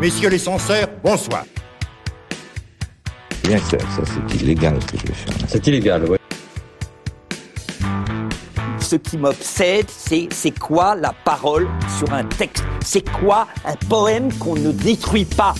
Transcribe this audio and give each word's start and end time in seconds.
Messieurs 0.00 0.30
les 0.30 0.38
censeurs, 0.38 0.88
bonsoir. 1.04 1.44
Bien 3.44 3.58
sûr, 3.58 3.78
ça 3.80 4.02
c'est 4.06 4.40
illégal 4.40 4.78
ce 4.80 4.86
que 4.92 4.96
je 4.98 5.06
vais 5.06 5.12
faire. 5.12 5.34
C'est 5.46 5.66
illégal, 5.66 6.06
oui. 6.08 6.16
Ce 8.80 8.96
qui 8.96 9.18
m'obsède, 9.18 9.90
c'est 9.90 10.28
c'est 10.32 10.58
quoi 10.58 10.94
la 10.94 11.12
parole 11.12 11.68
sur 11.98 12.10
un 12.14 12.24
texte? 12.24 12.64
C'est 12.82 13.06
quoi 13.10 13.46
un 13.66 13.76
poème 13.90 14.32
qu'on 14.38 14.54
ne 14.54 14.72
détruit 14.72 15.26
pas? 15.26 15.52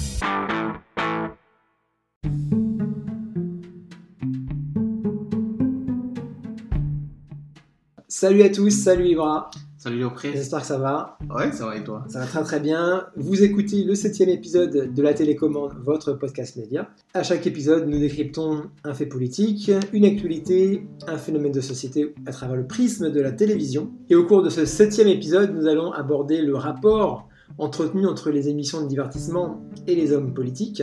Salut 8.09 8.43
à 8.43 8.49
tous, 8.49 8.71
salut 8.71 9.09
Ibra. 9.09 9.51
Salut 9.83 9.97
Léopré. 9.97 10.33
J'espère 10.35 10.60
que 10.60 10.67
ça 10.67 10.76
va. 10.76 11.17
Ouais, 11.35 11.51
ça 11.53 11.65
va 11.65 11.74
et 11.74 11.83
toi? 11.83 12.04
Ça 12.06 12.19
va 12.19 12.26
très 12.26 12.42
très 12.42 12.60
bien. 12.60 13.06
Vous 13.17 13.42
écoutez 13.42 13.83
le 13.83 13.95
septième 13.95 14.28
épisode 14.28 14.92
de 14.92 15.03
La 15.03 15.14
Télécommande, 15.14 15.72
votre 15.83 16.12
podcast 16.12 16.56
média. 16.56 16.91
À 17.14 17.22
chaque 17.22 17.46
épisode, 17.46 17.88
nous 17.88 17.98
décryptons 17.98 18.64
un 18.84 18.92
fait 18.92 19.06
politique, 19.06 19.72
une 19.95 20.05
actualité, 20.05 20.86
un 21.06 21.16
phénomène 21.16 21.52
de 21.52 21.62
société 21.62 22.14
à 22.27 22.32
travers 22.32 22.56
le 22.56 22.66
prisme 22.66 23.10
de 23.10 23.22
la 23.22 23.32
télévision. 23.32 23.91
Et 24.10 24.16
au 24.16 24.27
cours 24.27 24.42
de 24.42 24.50
ce 24.50 24.66
septième 24.66 25.08
épisode, 25.08 25.55
nous 25.55 25.66
allons 25.66 25.92
aborder 25.92 26.42
le 26.42 26.56
rapport 26.56 27.27
entretenu 27.56 28.06
entre 28.06 28.30
les 28.30 28.50
émissions 28.50 28.83
de 28.83 28.86
divertissement 28.86 29.62
et 29.86 29.94
les 29.94 30.12
hommes 30.12 30.34
politiques. 30.34 30.83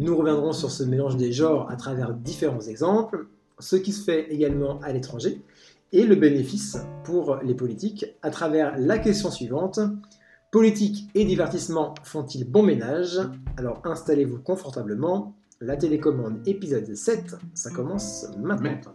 Nous 0.00 0.16
reviendrons 0.16 0.52
sur 0.52 0.72
ce 0.72 0.82
mélange 0.82 1.16
des 1.16 1.30
genres 1.30 1.70
à 1.70 1.76
travers 1.76 2.12
différents 2.12 2.62
exemples, 2.62 3.28
ce 3.60 3.76
qui 3.76 3.92
se 3.92 4.02
fait 4.02 4.32
également 4.32 4.80
à 4.80 4.92
l'étranger 4.92 5.42
et 5.92 6.04
le 6.04 6.16
bénéfice 6.16 6.78
pour 7.04 7.36
les 7.44 7.54
politiques 7.54 8.06
à 8.22 8.30
travers 8.30 8.78
la 8.78 8.98
question 8.98 9.30
suivante. 9.30 9.80
Politique 10.50 11.08
et 11.14 11.24
divertissement 11.24 11.94
font-ils 12.02 12.44
bon 12.50 12.62
ménage? 12.62 13.20
Alors 13.56 13.80
installez-vous 13.84 14.40
confortablement. 14.40 15.34
La 15.60 15.76
télécommande 15.76 16.46
épisode 16.46 16.94
7, 16.94 17.36
ça 17.54 17.70
commence 17.70 18.26
maintenant. 18.38 18.94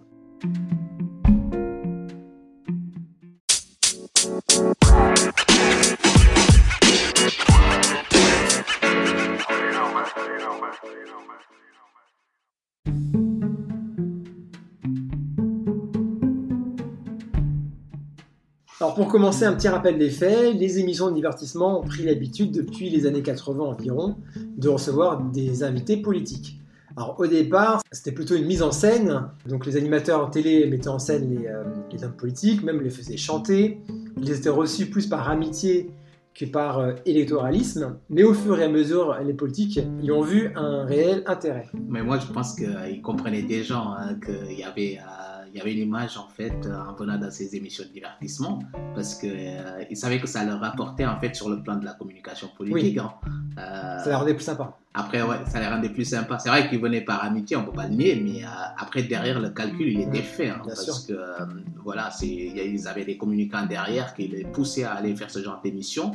Alors 18.79 18.93
pour 18.93 19.07
commencer, 19.07 19.43
un 19.43 19.53
petit 19.53 19.69
rappel 19.69 19.97
des 19.97 20.11
faits, 20.11 20.53
les 20.55 20.77
émissions 20.77 21.09
de 21.09 21.15
divertissement 21.15 21.79
ont 21.79 21.83
pris 21.83 22.03
l'habitude 22.03 22.51
depuis 22.51 22.91
les 22.91 23.07
années 23.07 23.23
80 23.23 23.63
environ 23.63 24.17
de 24.35 24.69
recevoir 24.69 25.19
des 25.19 25.63
invités 25.63 25.97
politiques. 25.97 26.59
Alors 26.95 27.15
au 27.19 27.25
départ, 27.25 27.81
c'était 27.91 28.11
plutôt 28.11 28.35
une 28.35 28.45
mise 28.45 28.61
en 28.61 28.71
scène, 28.71 29.29
donc 29.47 29.65
les 29.65 29.77
animateurs 29.77 30.29
télé 30.29 30.67
mettaient 30.67 30.89
en 30.89 30.99
scène 30.99 31.27
les, 31.35 31.47
euh, 31.47 32.05
hommes 32.05 32.15
politiques, 32.15 32.63
même 32.63 32.79
les 32.81 32.91
faisaient 32.91 33.17
chanter, 33.17 33.81
ils 34.21 34.29
étaient 34.31 34.49
reçus 34.49 34.91
plus 34.91 35.07
par 35.07 35.27
amitié 35.27 35.89
que 36.35 36.45
par 36.45 36.77
euh, 36.77 36.93
électoralisme, 37.07 37.97
mais 38.11 38.21
au 38.21 38.35
fur 38.35 38.59
et 38.59 38.63
à 38.63 38.69
mesure, 38.69 39.17
les 39.25 39.33
politiques 39.33 39.79
y 40.03 40.11
ont 40.11 40.21
vu 40.21 40.51
un 40.55 40.85
réel 40.85 41.23
intérêt. 41.25 41.65
Mais 41.73 42.03
moi, 42.03 42.19
je 42.19 42.31
pense 42.31 42.53
qu'ils 42.53 43.01
comprenaient 43.01 43.41
déjà 43.41 43.79
hein, 43.79 44.19
qu'il 44.23 44.55
y 44.55 44.63
avait. 44.63 44.99
euh, 44.99 45.16
y 45.55 45.61
avait 45.61 45.73
une 45.73 45.79
image 45.79 46.17
en 46.17 46.27
fait 46.27 46.65
euh, 46.65 46.75
en 46.89 46.93
venant 46.93 47.17
dans 47.17 47.31
ces 47.31 47.55
émissions 47.55 47.83
de 47.85 47.89
divertissement 47.89 48.59
parce 48.95 49.15
qu'ils 49.15 49.97
savaient 49.97 50.19
que 50.19 50.27
ça 50.27 50.43
leur 50.43 50.59
rapportait 50.59 51.05
en 51.05 51.19
fait 51.19 51.35
sur 51.35 51.49
le 51.49 51.61
plan 51.61 51.75
de 51.77 51.85
la 51.85 51.93
communication 51.93 52.49
politique. 52.57 52.97
Oui. 52.97 52.99
hein. 52.99 53.13
Euh, 53.59 54.03
Ça 54.03 54.09
les 54.09 54.15
rendait 54.15 54.33
plus 54.33 54.43
sympa. 54.43 54.77
Après, 54.93 55.21
ouais, 55.21 55.37
ça 55.47 55.59
les 55.59 55.67
rendait 55.67 55.89
plus 55.89 56.05
sympas. 56.05 56.39
C'est 56.39 56.49
vrai 56.49 56.67
qu'ils 56.69 56.79
venaient 56.79 57.01
par 57.01 57.23
amitié, 57.23 57.55
on 57.55 57.63
peut 57.65 57.71
pas 57.71 57.87
le 57.87 57.93
nier, 57.95 58.19
mais 58.23 58.43
euh, 58.43 58.47
après, 58.77 59.03
derrière, 59.03 59.39
le 59.39 59.49
calcul, 59.51 59.87
il 59.91 60.01
était 60.01 60.23
fait. 60.23 60.49
hein, 60.49 60.61
parce 60.65 60.83
sûr. 60.83 61.07
que, 61.07 61.13
euh, 61.13 61.45
voilà, 61.83 62.09
c'est- 62.09 62.25
il 62.27 62.57
ils 62.57 62.87
avaient 62.87 63.05
des 63.05 63.15
communicants 63.17 63.65
derrière 63.67 64.13
qui 64.15 64.27
les 64.27 64.43
poussaient 64.43 64.83
à 64.85 64.93
aller 64.93 65.15
faire 65.15 65.29
ce 65.29 65.43
genre 65.43 65.61
d'émission 65.63 66.11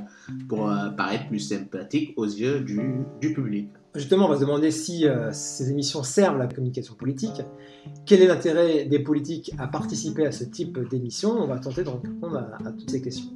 pour 0.48 0.68
euh, 0.70 0.88
paraître 0.90 1.28
plus 1.28 1.38
sympathique 1.38 2.14
aux 2.16 2.24
yeux 2.26 2.60
du, 2.60 3.04
du 3.20 3.32
public. 3.32 3.68
Justement, 3.94 4.26
on 4.26 4.28
va 4.30 4.36
se 4.36 4.40
demander 4.40 4.70
si 4.70 5.06
euh, 5.06 5.30
ces 5.32 5.70
émissions 5.70 6.02
servent 6.02 6.38
la 6.38 6.46
communication 6.46 6.94
politique. 6.94 7.42
Quel 8.06 8.22
est 8.22 8.26
l'intérêt 8.26 8.86
des 8.86 8.98
politiques 8.98 9.52
à 9.58 9.66
participer 9.66 10.26
à 10.26 10.32
ce 10.32 10.44
type 10.44 10.78
d'émission? 10.88 11.32
On 11.32 11.46
va 11.46 11.58
tenter 11.58 11.84
de 11.84 11.90
répondre 11.90 12.38
à, 12.38 12.72
toutes 12.72 12.90
ces 12.90 13.02
questions. 13.02 13.30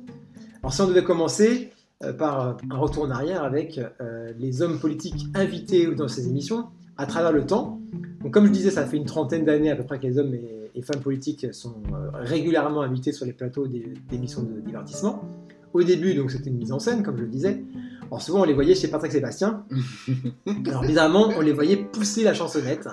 Alors 0.62 0.72
si 0.72 0.81
on 0.81 0.87
devait 0.87 1.05
commencer 1.05 1.72
euh, 2.03 2.15
par 2.15 2.56
un 2.71 2.77
retour 2.77 3.05
en 3.05 3.11
arrière 3.11 3.44
avec 3.44 3.78
euh, 4.00 4.33
les 4.39 4.62
hommes 4.62 4.78
politiques 4.78 5.27
invités 5.34 5.94
dans 5.94 6.09
ces 6.09 6.27
émissions 6.28 6.67
à 6.97 7.06
travers 7.06 7.33
le 7.33 7.44
temps. 7.44 7.81
Donc 8.23 8.33
comme 8.33 8.47
je 8.47 8.53
disais, 8.53 8.71
ça 8.71 8.87
fait 8.87 8.97
une 8.97 9.05
trentaine 9.05 9.44
d'années 9.44 9.71
à 9.71 9.77
peu 9.77 9.84
près 9.84 9.99
que 9.99 10.06
les 10.06 10.19
hommes 10.19 10.34
et, 10.34 10.83
femmes 10.83 11.00
politiques 11.00 11.53
sont 11.55 11.83
euh, 11.93 12.11
régulièrement 12.12 12.83
invités 12.83 13.11
sur 13.11 13.25
les 13.25 13.33
plateaux 13.33 13.67
d'émissions 13.67 14.43
de 14.43 14.61
divertissement. 14.61 15.25
Au 15.73 15.83
début, 15.83 16.15
donc 16.15 16.31
c'était 16.31 16.50
une 16.50 16.59
mise 16.59 16.71
en 16.71 16.78
scène, 16.78 17.03
comme 17.03 17.17
je 17.17 17.23
le 17.23 17.28
disais. 17.28 17.65
Alors 18.06 18.22
souvent, 18.22 18.41
on 18.41 18.44
les 18.44 18.55
voyait 18.55 18.75
chez 18.75 18.89
Patrick 18.89 19.12
Sébastien. 19.12 19.65
Alors 20.67 20.83
bizarrement, 20.83 21.28
on 21.37 21.41
les 21.41 21.53
voyait 21.53 21.77
pousser 21.77 22.22
la 22.25 22.34
chansonnette. 22.34 22.89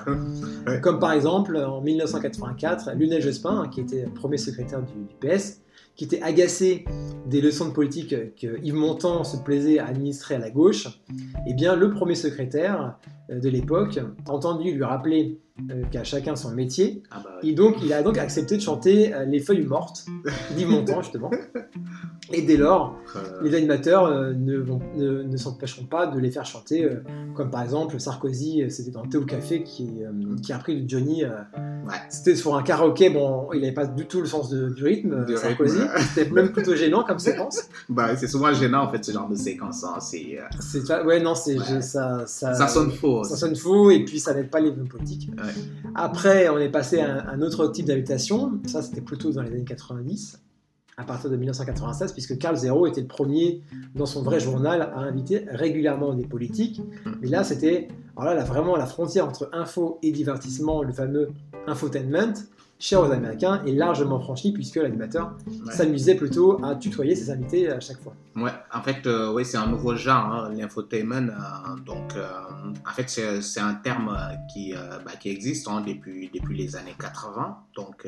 Ouais. 0.67 0.81
Comme 0.81 0.99
par 0.99 1.11
exemple, 1.11 1.55
en 1.57 1.81
1984, 1.81 2.91
Lionel 2.97 3.21
Jospin, 3.21 3.67
qui 3.71 3.81
était 3.81 4.05
premier 4.15 4.37
secrétaire 4.37 4.81
du, 4.81 4.93
du 4.93 5.15
PS, 5.19 5.61
qui 5.95 6.05
était 6.05 6.21
agacé 6.21 6.85
des 7.27 7.41
leçons 7.41 7.67
de 7.67 7.73
politique 7.73 8.09
que 8.35 8.59
Yves 8.63 8.73
Montand 8.73 9.23
se 9.23 9.37
plaisait 9.37 9.79
à 9.79 9.85
administrer 9.85 10.35
à 10.35 10.39
la 10.39 10.49
gauche, 10.49 10.87
eh 11.47 11.53
bien 11.53 11.75
le 11.75 11.91
premier 11.91 12.15
secrétaire 12.15 12.97
de 13.39 13.49
l'époque 13.49 13.99
entendu 14.27 14.71
lui 14.73 14.83
rappeler 14.83 15.39
euh, 15.69 15.83
qu'à 15.91 16.03
chacun 16.03 16.35
son 16.35 16.51
métier, 16.51 17.03
Ah 17.11 17.21
bah, 17.23 17.29
ouais. 17.43 17.49
et 17.49 17.53
donc 17.53 17.75
il 17.83 17.93
a 17.93 18.01
donc 18.01 18.17
accepté 18.17 18.57
de 18.57 18.61
chanter 18.61 19.13
euh, 19.13 19.25
Les 19.25 19.39
feuilles 19.39 19.65
mortes 19.65 20.05
d'Yves 20.55 20.69
Montand 20.69 21.01
justement. 21.03 21.29
Et 22.31 22.41
dès 22.41 22.57
lors, 22.57 22.95
Euh, 23.15 23.19
les 23.43 23.53
animateurs 23.53 24.05
euh, 24.05 24.33
ne, 24.33 24.57
vont- 24.57 24.79
ne, 24.95 25.21
ne 25.21 25.37
s'empêcheront 25.37 25.85
pas 25.85 26.07
de 26.07 26.17
les 26.19 26.31
faire 26.31 26.45
chanter, 26.45 26.83
euh, 26.85 27.03
comme 27.35 27.51
par 27.51 27.61
exemple 27.61 27.99
Sarkozy, 27.99 28.63
euh, 28.63 28.69
c'était 28.69 28.89
dans 28.89 29.05
Théo 29.05 29.21
Café 29.23 29.61
qui, 29.61 29.87
euh, 30.03 30.35
qui 30.41 30.51
a 30.51 30.57
pris 30.57 30.81
de 30.81 30.89
Johnny. 30.89 31.23
euh, 31.23 31.29
Ouais. 31.85 31.95
C'était 32.09 32.35
sur 32.35 32.55
un 32.55 32.63
karaoké, 32.63 33.09
bon, 33.09 33.49
il 33.53 33.59
n'avait 33.59 33.73
pas 33.73 33.85
du 33.85 34.05
tout 34.07 34.21
le 34.21 34.25
sens 34.25 34.49
de- 34.49 34.69
du 34.69 34.83
rythme, 34.85 35.11
euh, 35.13 35.25
Du 35.25 35.35
Sarkozy. 35.37 35.79
rythme. 35.81 35.91
C'était 36.15 36.31
même 36.31 36.51
plutôt 36.53 36.73
gênant 36.75 37.03
comme 37.03 37.19
séquence. 37.19 37.59
bah, 37.89 38.15
c'est 38.15 38.27
souvent 38.27 38.51
gênant 38.53 38.83
en 38.85 38.89
fait 38.89 39.03
ce 39.03 39.11
genre 39.11 39.27
de 39.29 39.35
séquence. 39.35 39.83
hein. 39.83 39.99
C'est, 39.99 40.39
euh, 40.39 41.03
ouais, 41.05 41.19
non, 41.21 41.35
c'est 41.35 41.59
Ouais. 41.59 41.65
je- 41.69 41.81
ça, 41.81 42.23
ça, 42.25 42.53
ça 42.55 42.67
sonne 42.67 42.89
faux. 42.89 43.22
Ça 43.23 43.35
sonne 43.35 43.55
faux 43.55 43.91
et 43.91 44.03
puis 44.03 44.19
ça 44.19 44.33
n'aide 44.33 44.49
pas 44.49 44.59
les 44.59 44.69
hommes 44.69 44.87
politiques. 44.87 45.29
Ouais. 45.37 45.51
Après, 45.95 46.49
on 46.49 46.57
est 46.57 46.69
passé 46.69 46.99
à 46.99 47.29
un, 47.29 47.41
autre 47.41 47.67
type 47.67 47.85
d'invitation. 47.85 48.59
Ça, 48.65 48.81
c'était 48.81 49.01
plutôt 49.01 49.31
dans 49.31 49.41
les 49.41 49.51
années 49.51 49.63
90, 49.63 50.41
à 50.97 51.03
partir 51.03 51.29
de 51.29 51.35
1996, 51.35 52.13
puisque 52.13 52.37
Carl 52.37 52.55
Zero 52.55 52.87
était 52.87 53.01
le 53.01 53.07
premier 53.07 53.61
dans 53.95 54.05
son 54.05 54.23
vrai 54.23 54.39
journal 54.39 54.81
à 54.81 54.99
inviter 54.99 55.45
régulièrement 55.49 56.13
des 56.13 56.25
politiques. 56.25 56.81
Mais 57.21 57.27
là, 57.27 57.43
c'était 57.43 57.87
alors 58.15 58.33
là, 58.33 58.39
là, 58.39 58.43
vraiment 58.43 58.75
la 58.75 58.85
frontière 58.85 59.27
entre 59.27 59.49
info 59.53 59.97
et 60.03 60.11
divertissement, 60.11 60.83
le 60.83 60.93
fameux 60.93 61.29
infotainment, 61.65 62.33
cher 62.85 62.99
aux 62.99 63.11
Américains, 63.11 63.61
est 63.65 63.71
largement 63.71 64.19
franchie 64.19 64.51
puisque 64.51 64.75
l'animateur 64.75 65.31
Ouais. 65.65 65.71
s'amusait 65.73 66.15
plutôt 66.15 66.59
à 66.65 66.75
tutoyer 66.75 67.15
ses 67.15 67.31
invités 67.31 67.69
à 67.71 67.79
chaque 67.79 68.01
fois. 68.01 68.13
Ouais, 68.35 68.51
en 68.73 68.81
fait, 68.81 69.05
euh, 69.05 69.31
ouais, 69.31 69.43
c'est 69.45 69.57
un 69.57 69.67
nouveau 69.67 69.95
genre, 69.95 70.25
hein, 70.33 70.49
l'infotainment. 70.53 71.29
euh, 71.29 71.79
donc, 71.85 72.15
euh, 72.17 72.27
en 72.85 72.91
fait, 72.91 73.07
c'est 73.41 73.59
un 73.61 73.75
terme 73.75 74.17
qui, 74.51 74.73
bah, 75.05 75.11
qui 75.19 75.29
existe 75.29 75.67
hein, 75.69 75.81
depuis, 75.87 76.29
depuis 76.33 76.57
les 76.57 76.75
années 76.75 76.95
80. 76.99 77.57
Donc, 77.77 78.05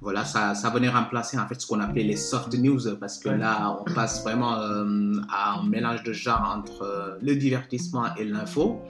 voilà, 0.00 0.24
ça, 0.24 0.54
ça 0.54 0.70
venait 0.70 0.88
remplacer 0.88 1.36
en 1.38 1.46
fait 1.48 1.60
ce 1.60 1.66
qu'on 1.66 1.80
appelait 1.80 2.04
les 2.04 2.16
soft 2.16 2.54
news 2.56 2.80
parce 3.00 3.18
que 3.18 3.30
Ouais. 3.30 3.38
là, 3.38 3.76
on 3.80 3.84
passe 3.94 4.22
vraiment 4.22 4.52
à 4.52 5.58
un 5.58 5.66
mélange 5.68 6.02
de 6.04 6.12
genre 6.12 6.54
entre 6.56 7.18
le 7.20 7.34
divertissement 7.34 8.14
et 8.16 8.24
l'info. 8.24 8.80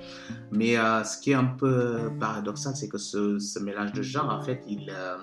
Mais 0.50 0.75
ce 1.05 1.19
qui 1.21 1.31
est 1.31 1.35
un 1.35 1.44
peu 1.44 2.11
paradoxal, 2.21 2.75
c'est 2.77 2.89
que 2.89 2.99
ce, 2.99 3.39
ce 3.39 3.59
mélange 3.59 3.93
de 3.93 4.03
genre, 4.03 4.29
en 4.29 4.43
fait, 4.43 4.62
il. 4.69 4.81
Euh, 4.90 5.17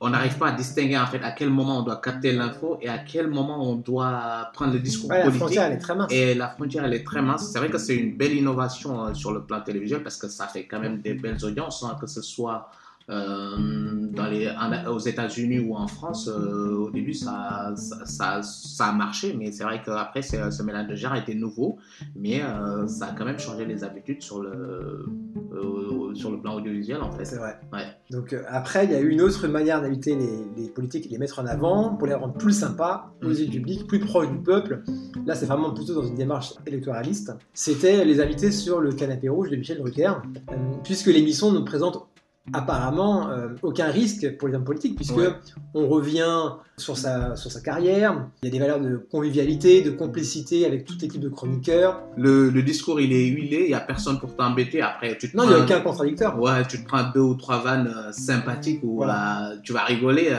on 0.00 0.10
n'arrive 0.10 0.38
pas 0.38 0.48
à 0.48 0.52
distinguer 0.52 0.96
en 0.98 1.06
fait 1.06 1.22
à 1.22 1.32
quel 1.32 1.50
moment 1.50 1.78
on 1.80 1.82
doit 1.82 2.00
capter 2.00 2.32
l'info 2.32 2.78
et 2.80 2.88
à 2.88 2.98
quel 2.98 3.26
moment 3.28 3.70
on 3.70 3.76
doit 3.76 4.50
prendre 4.54 4.72
le 4.72 4.78
discours 4.80 5.10
Ouais, 5.10 5.18
la 5.18 5.24
politique. 5.24 5.40
frontière, 5.42 5.64
elle 5.64 5.72
est 5.74 5.78
très 5.78 5.94
mince. 5.94 6.12
Et 6.12 6.34
la 6.34 6.48
frontière, 6.48 6.84
elle 6.84 6.94
est 6.94 7.04
très 7.04 7.20
mince. 7.20 7.50
C'est 7.52 7.58
vrai 7.58 7.68
que 7.68 7.78
c'est 7.78 7.96
une 7.96 8.16
belle 8.16 8.32
innovation 8.34 9.04
euh, 9.06 9.14
sur 9.14 9.32
le 9.32 9.42
plan 9.44 9.60
télévisuel 9.60 10.02
parce 10.02 10.16
que 10.16 10.28
ça 10.28 10.46
fait 10.46 10.66
quand 10.66 10.80
même 10.80 11.00
des 11.02 11.14
belles 11.14 11.44
audiences, 11.44 11.82
hein, 11.84 11.96
que 12.00 12.06
ce 12.06 12.22
soit 12.22 12.70
dans 13.10 14.26
les, 14.26 14.48
en- 14.48 14.92
aux 14.92 14.98
États-Unis 14.98 15.58
ou 15.60 15.74
en 15.74 15.86
France, 15.86 16.28
euh, 16.28 16.76
au 16.86 16.90
début, 16.90 17.14
ça, 17.14 17.72
ça, 17.76 18.04
ça, 18.06 18.40
ça 18.42 18.86
a 18.86 18.92
marché, 18.92 19.34
mais 19.38 19.52
c'est 19.52 19.64
vrai 19.64 19.82
qu'après, 19.84 20.22
ce, 20.22 20.62
mélange 20.62 20.86
de 20.88 20.94
genres 20.94 21.16
était 21.16 21.34
nouveau, 21.34 21.78
mais 22.16 22.42
euh, 22.42 22.86
ça 22.86 23.06
a 23.06 23.12
quand 23.12 23.24
même 23.24 23.38
changé 23.38 23.64
les 23.64 23.82
habitudes 23.84 24.22
sur 24.22 24.40
le, 24.42 25.06
euh, 25.52 26.14
sur 26.14 26.30
le 26.30 26.40
plan 26.40 26.54
audiovisuel, 26.54 27.00
en 27.02 27.10
fait. 27.12 27.24
C'est 27.24 27.36
vrai. 27.38 27.58
Ouais. 27.72 27.84
Donc 28.10 28.32
euh, 28.32 28.42
après, 28.48 28.84
il 28.84 28.92
y 28.92 28.94
a 28.94 29.00
eu 29.00 29.08
une 29.10 29.20
autre 29.20 29.46
manière 29.48 29.80
d'inviter 29.80 30.16
les, 30.16 30.62
les 30.62 30.68
politiques 30.68 31.06
et 31.06 31.08
les 31.08 31.18
mettre 31.18 31.38
en 31.38 31.46
avant 31.46 31.94
pour 31.94 32.06
les 32.06 32.14
rendre 32.14 32.34
plus 32.34 32.52
sympas 32.52 33.12
aux 33.22 33.28
Mm. 33.28 33.32
yeux 33.32 33.46
du 33.46 33.58
public, 33.58 33.86
plus 33.86 34.00
proches 34.00 34.30
du 34.30 34.38
peuple. 34.38 34.82
Là, 35.26 35.34
c'est 35.34 35.46
vraiment 35.46 35.72
plutôt 35.72 35.94
dans 35.94 36.04
une 36.06 36.14
démarche 36.16 36.54
électoraliste. 36.66 37.32
C'était 37.54 38.04
les 38.04 38.20
invités 38.20 38.50
sur 38.52 38.80
le 38.80 38.92
canapé 38.92 39.28
rouge 39.28 39.50
de 39.50 39.56
Michel 39.56 39.78
Drucker, 39.78 40.12
euh, 40.50 40.54
puisque 40.84 41.06
l'émission 41.06 41.52
ne 41.52 41.60
présente 41.60 42.08
apparemment 42.52 43.28
euh, 43.30 43.48
aucun 43.62 43.86
risque 43.86 44.36
pour 44.38 44.48
les 44.48 44.54
hommes 44.54 44.64
politiques, 44.64 44.96
puisque 44.96 45.16
Ouais. 45.16 45.28
on 45.74 45.86
revient 45.88 46.50
sur 46.76 46.96
sa, 46.96 47.36
sur 47.36 47.52
sa 47.52 47.60
carrière, 47.60 48.26
il 48.42 48.46
y 48.46 48.48
a 48.48 48.52
des 48.52 48.58
valeurs 48.58 48.80
de 48.80 48.96
convivialité, 49.10 49.82
de 49.82 49.90
complicité 49.90 50.64
avec 50.64 50.84
toute 50.86 51.00
l'équipe 51.02 51.20
de 51.20 51.28
chroniqueurs. 51.28 52.00
Le, 52.16 52.48
le 52.48 52.62
discours, 52.62 53.00
il 53.00 53.12
est 53.12 53.26
huilé, 53.26 53.60
il 53.64 53.68
n'y 53.68 53.74
a 53.74 53.80
personne 53.80 54.18
pour 54.18 54.34
t'embêter. 54.34 54.80
Après, 54.80 55.16
tu 55.18 55.30
te 55.30 55.36
Non, 55.36 55.44
il 55.44 55.48
n'y 55.50 55.54
a 55.54 55.60
aucun 55.64 55.80
contradicteur. 55.80 56.40
Ouais, 56.40 56.66
tu 56.66 56.82
te 56.82 56.88
prends 56.88 57.10
deux 57.14 57.20
ou 57.20 57.34
trois 57.34 57.58
vannes 57.62 57.92
euh, 57.94 58.10
sympathiques 58.12 58.80
où 58.82 58.96
Voilà. 58.96 59.50
euh, 59.52 59.56
tu 59.62 59.72
vas 59.74 59.84
rigoler 59.84 60.30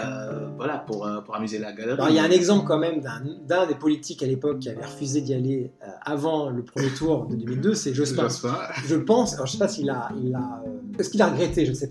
voilà, 0.57 0.77
pour, 0.79 1.07
pour 1.25 1.35
amuser 1.35 1.57
la 1.59 1.71
galerie. 1.73 1.93
Alors, 1.93 2.09
il 2.09 2.15
y 2.15 2.19
a 2.19 2.23
un 2.23 2.29
exemple 2.31 2.65
quand 2.67 2.77
même 2.79 3.01
d'un 3.47 3.65
des 3.67 3.75
politiques 3.75 4.21
à 4.23 4.25
l'époque 4.27 4.59
qui 4.59 4.69
avait 4.69 4.85
refusé 4.85 5.21
d'y 5.21 5.33
aller 5.33 5.71
avant 6.03 6.49
le 6.49 6.63
premier 6.63 6.89
tour 6.89 7.27
de 7.27 7.35
2002, 7.35 7.73
c'est 7.75 7.93
Jospin. 7.93 8.23
Jospin. 8.23 8.57
Je 8.85 8.95
pense, 8.95 9.33
alors 9.35 9.45
je 9.47 9.53
sais 9.53 9.57
pas 9.57 9.67
s'il 9.67 9.89
a, 9.89 10.09
il 10.23 10.33
a, 10.35 10.61
est-ce 10.99 11.09
qu'il 11.09 11.21
a 11.21 11.27
regretté, 11.27 11.65
je 11.65 11.71
ne 11.71 11.75
sais 11.75 11.87
pas. 11.89 11.90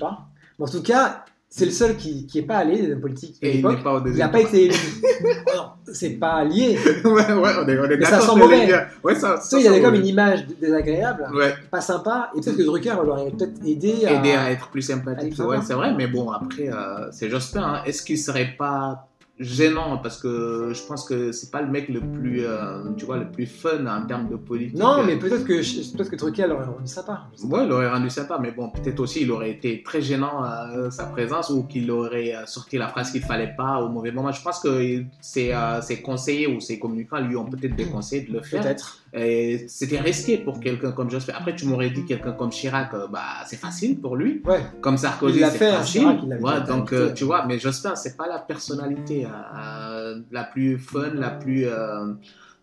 Mais 0.58 0.66
en 0.66 0.68
tout 0.68 0.82
cas, 0.82 1.24
c'est 1.48 1.64
le 1.64 1.70
seul 1.72 1.96
qui 1.96 2.28
n'est 2.34 2.42
pas 2.42 2.58
allé 2.58 2.80
des 2.80 2.92
hommes 2.92 3.00
politiques 3.00 3.36
Et 3.42 3.58
il 3.58 3.66
n'est 3.66 3.76
pas 3.82 3.94
au 3.94 3.98
Il 3.98 4.02
n'a 4.04 4.10
deuxième 4.10 4.30
pas 4.30 4.40
été 4.40 4.66
élu. 4.66 4.74
c'est 5.92 6.10
pas 6.10 6.44
lié. 6.44 6.78
tour. 7.02 7.12
ouais, 7.12 7.32
ouais, 7.32 7.50
on 7.60 7.68
est, 7.68 7.78
on 7.78 7.84
est 7.90 7.96
Mais 7.96 8.04
ça 8.04 8.20
sent 8.20 8.36
mauvais. 8.36 8.68
Ouais, 9.02 9.14
ça, 9.16 9.40
il 9.52 9.66
avait 9.66 9.76
sent 9.78 9.82
comme 9.82 9.94
une 9.96 10.06
image 10.06 10.46
désagréable, 10.60 11.28
Ouais, 11.34 11.54
pas 11.70 11.80
sympa, 11.80 12.30
et 12.36 12.40
peut-être 12.40 12.56
que 12.56 12.62
Drucker 12.62 12.94
l'aurait 13.04 13.30
peut-être 13.30 13.64
aidé 13.66 14.06
à. 14.06 14.50
être 14.52 14.68
plus 14.68 14.82
sympathique. 14.82 15.38
Ouais, 15.40 15.58
c'est 15.66 15.74
vrai, 15.74 15.92
mais 15.94 16.06
bon, 16.06 16.30
après, 16.30 16.68
euh, 16.68 17.10
c'est 17.10 17.28
Jospin. 17.28 17.62
hein. 17.62 17.82
Est-ce 17.84 18.02
qu'il 18.02 18.18
serait 18.18 18.54
pas 18.56 19.08
gênant 19.40 19.98
parce 19.98 20.20
que 20.20 20.72
je 20.74 20.82
pense 20.82 21.04
que 21.08 21.32
c'est 21.32 21.50
pas 21.50 21.62
le 21.62 21.68
mec 21.68 21.88
le 21.88 22.00
plus 22.00 22.44
euh, 22.44 22.82
tu 22.96 23.06
vois 23.06 23.16
le 23.16 23.30
plus 23.30 23.46
fun 23.46 23.86
en 23.86 24.06
termes 24.06 24.28
de 24.28 24.36
politique 24.36 24.76
Non, 24.76 25.02
mais 25.02 25.18
peut-être 25.18 25.44
que, 25.44 25.96
peut-être 25.96 26.10
que 26.10 26.16
Drucker 26.16 26.46
l'aurait 26.46 26.66
rendu 26.66 26.86
sympa. 26.86 27.22
Ouais, 27.44 27.64
il 27.64 27.72
aurait 27.72 27.90
rendu 27.90 28.10
sympa, 28.10 28.38
mais 28.40 28.52
bon, 28.52 28.68
peut-être 28.68 29.00
aussi 29.00 29.22
il 29.22 29.30
aurait 29.30 29.50
été 29.50 29.82
très 29.82 30.02
gênant 30.02 30.44
euh, 30.44 30.90
sa 30.90 31.04
présence 31.04 31.48
ou 31.50 31.62
qu'il 31.64 31.90
aurait 31.90 32.34
euh, 32.34 32.44
sorti 32.46 32.76
la 32.76 32.88
phrase 32.88 33.10
qu'il 33.12 33.22
fallait 33.22 33.54
pas 33.56 33.80
au 33.80 33.88
mauvais 33.88 34.12
moment. 34.12 34.30
Je 34.30 34.42
pense 34.42 34.60
que 34.60 35.02
ses, 35.20 35.52
euh, 35.52 35.80
ses 35.80 36.02
conseillers 36.02 36.46
ou 36.46 36.60
ses 36.60 36.78
communicants 36.78 37.20
lui 37.20 37.36
ont 37.36 37.46
peut-être 37.46 37.74
déconseillé 37.74 38.26
de 38.26 38.32
le 38.34 38.42
faire. 38.42 38.62
Peut-être. 38.62 38.99
Et 39.12 39.66
c'était 39.68 39.98
risqué 40.00 40.38
pour 40.38 40.60
quelqu'un 40.60 40.92
comme 40.92 41.10
Jospin. 41.10 41.32
Après, 41.36 41.56
tu 41.56 41.66
m'aurais 41.66 41.90
dit 41.90 42.04
quelqu'un 42.04 42.32
comme 42.32 42.50
Chirac, 42.50 42.94
euh, 42.94 43.08
bah 43.08 43.22
c'est 43.46 43.56
facile 43.56 44.00
pour 44.00 44.14
lui. 44.16 44.40
Ouais. 44.44 44.60
Comme 44.80 44.96
Sarkozy, 44.96 45.38
Il 45.38 45.40
l'a 45.40 45.50
c'est 45.50 45.58
fait, 45.58 45.66
hein, 45.68 45.78
facile. 45.78 46.00
Chirac, 46.02 46.18
Ouais, 46.40 46.60
donc 46.66 46.92
euh, 46.92 47.12
tu 47.12 47.24
vois, 47.24 47.44
mais 47.46 47.58
Jospin, 47.58 47.96
c'est 47.96 48.16
pas 48.16 48.28
la 48.28 48.38
personnalité 48.38 49.26
euh, 49.26 50.20
la 50.30 50.44
plus 50.44 50.78
fun, 50.78 51.10
la 51.14 51.30
plus 51.30 51.66
euh, 51.66 52.12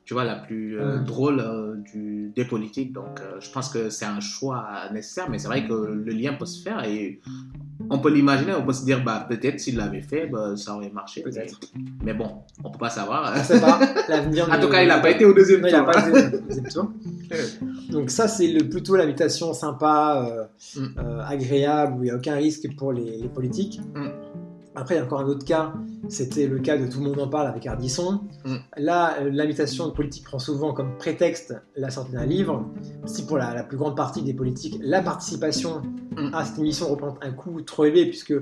tu 0.08 0.14
vois, 0.14 0.24
la 0.24 0.36
plus 0.36 0.80
euh, 0.80 1.00
drôle 1.00 1.42
euh, 1.42 1.76
du, 1.92 2.32
des 2.34 2.46
politiques. 2.46 2.94
Donc, 2.94 3.20
euh, 3.20 3.42
je 3.42 3.52
pense 3.52 3.68
que 3.68 3.90
c'est 3.90 4.06
un 4.06 4.22
choix 4.22 4.66
nécessaire, 4.94 5.30
mais 5.30 5.38
c'est 5.38 5.50
vrai 5.50 5.68
que 5.68 5.74
le 5.74 6.14
lien 6.14 6.34
peut 6.34 6.46
se 6.46 6.64
faire 6.64 6.86
et 6.86 7.20
on 7.90 8.00
peut 8.00 8.10
l'imaginer, 8.10 8.54
on 8.54 8.66
peut 8.66 8.72
se 8.72 8.86
dire, 8.86 9.04
bah, 9.04 9.26
peut-être 9.28 9.60
s'il 9.60 9.76
l'avait 9.76 10.02
fait, 10.02 10.28
bah, 10.28 10.56
ça 10.56 10.76
aurait 10.76 10.90
marché. 10.92 11.24
Peut-être. 11.24 11.60
Mais, 11.76 11.82
mais 12.06 12.14
bon, 12.14 12.30
on 12.64 12.72
peut 12.72 12.78
pas 12.80 12.90
savoir. 12.90 13.34
On 13.38 13.44
sait 13.44 13.60
pas. 13.60 13.80
L'avenir. 14.08 14.48
En 14.50 14.56
ne- 14.58 14.62
tout 14.62 14.70
cas, 14.70 14.82
il 14.82 14.88
n'a 14.88 15.00
pas 15.00 15.12
été 15.12 15.26
au 15.26 15.34
deuxième 15.34 15.60
Non, 15.60 15.68
il 15.68 15.74
n'a 15.74 15.80
tour. 15.84 15.92
pas 15.92 16.10
été 16.10 16.38
au 16.38 16.40
deuxième 16.40 16.68
tour. 16.70 16.92
Donc 17.92 18.10
ça, 18.10 18.30
c'est 18.30 18.48
le, 18.48 18.70
plutôt 18.70 18.96
l'invitation 18.96 19.54
sympa, 19.54 20.48
Mm. 20.78 21.20
agréable, 21.28 21.94
où 22.00 22.04
il 22.04 22.06
n'y 22.06 22.12
a 22.12 22.16
aucun 22.16 22.36
risque 22.36 22.66
pour 22.78 22.94
les, 22.94 23.18
les 23.18 23.28
politiques. 23.30 23.82
Mm. 23.94 24.08
Après, 24.80 24.96
il 24.96 24.98
y 25.00 25.02
a 25.02 25.04
encore 25.04 25.22
un 25.22 25.28
autre 25.28 25.44
cas, 25.44 25.74
c'était 26.08 26.48
le 26.48 26.60
cas 26.60 26.78
de 26.78 26.86
Tout 26.86 27.00
le 27.00 27.06
monde 27.06 27.20
en 27.20 27.28
parle 27.28 27.48
avec 27.48 27.66
Ardisson. 27.66 28.22
Mm. 28.46 28.56
Là, 28.78 29.18
euh, 29.20 29.30
l'invitation 29.32 29.90
politique 29.92 30.24
prend 30.24 30.40
souvent 30.40 30.72
comme 30.74 30.98
prétexte 30.98 31.56
la 31.76 31.90
sortie 31.90 32.14
d'un 32.14 32.26
livre. 32.26 32.64
Si 33.06 33.26
pour 33.26 33.38
la, 33.38 33.54
la 33.54 33.64
plus 33.64 33.78
grande 33.78 33.98
partie 33.98 34.22
des 34.22 34.34
politiques, 34.34 34.78
la 34.82 35.02
participation 35.02 35.82
Mm. 36.18 36.34
à 36.34 36.46
cette 36.46 36.58
émission 36.58 36.88
représente 36.90 37.20
un 37.22 37.32
coût 37.32 37.62
trop 37.62 37.86
élevé, 37.86 38.06
puisque 38.06 38.34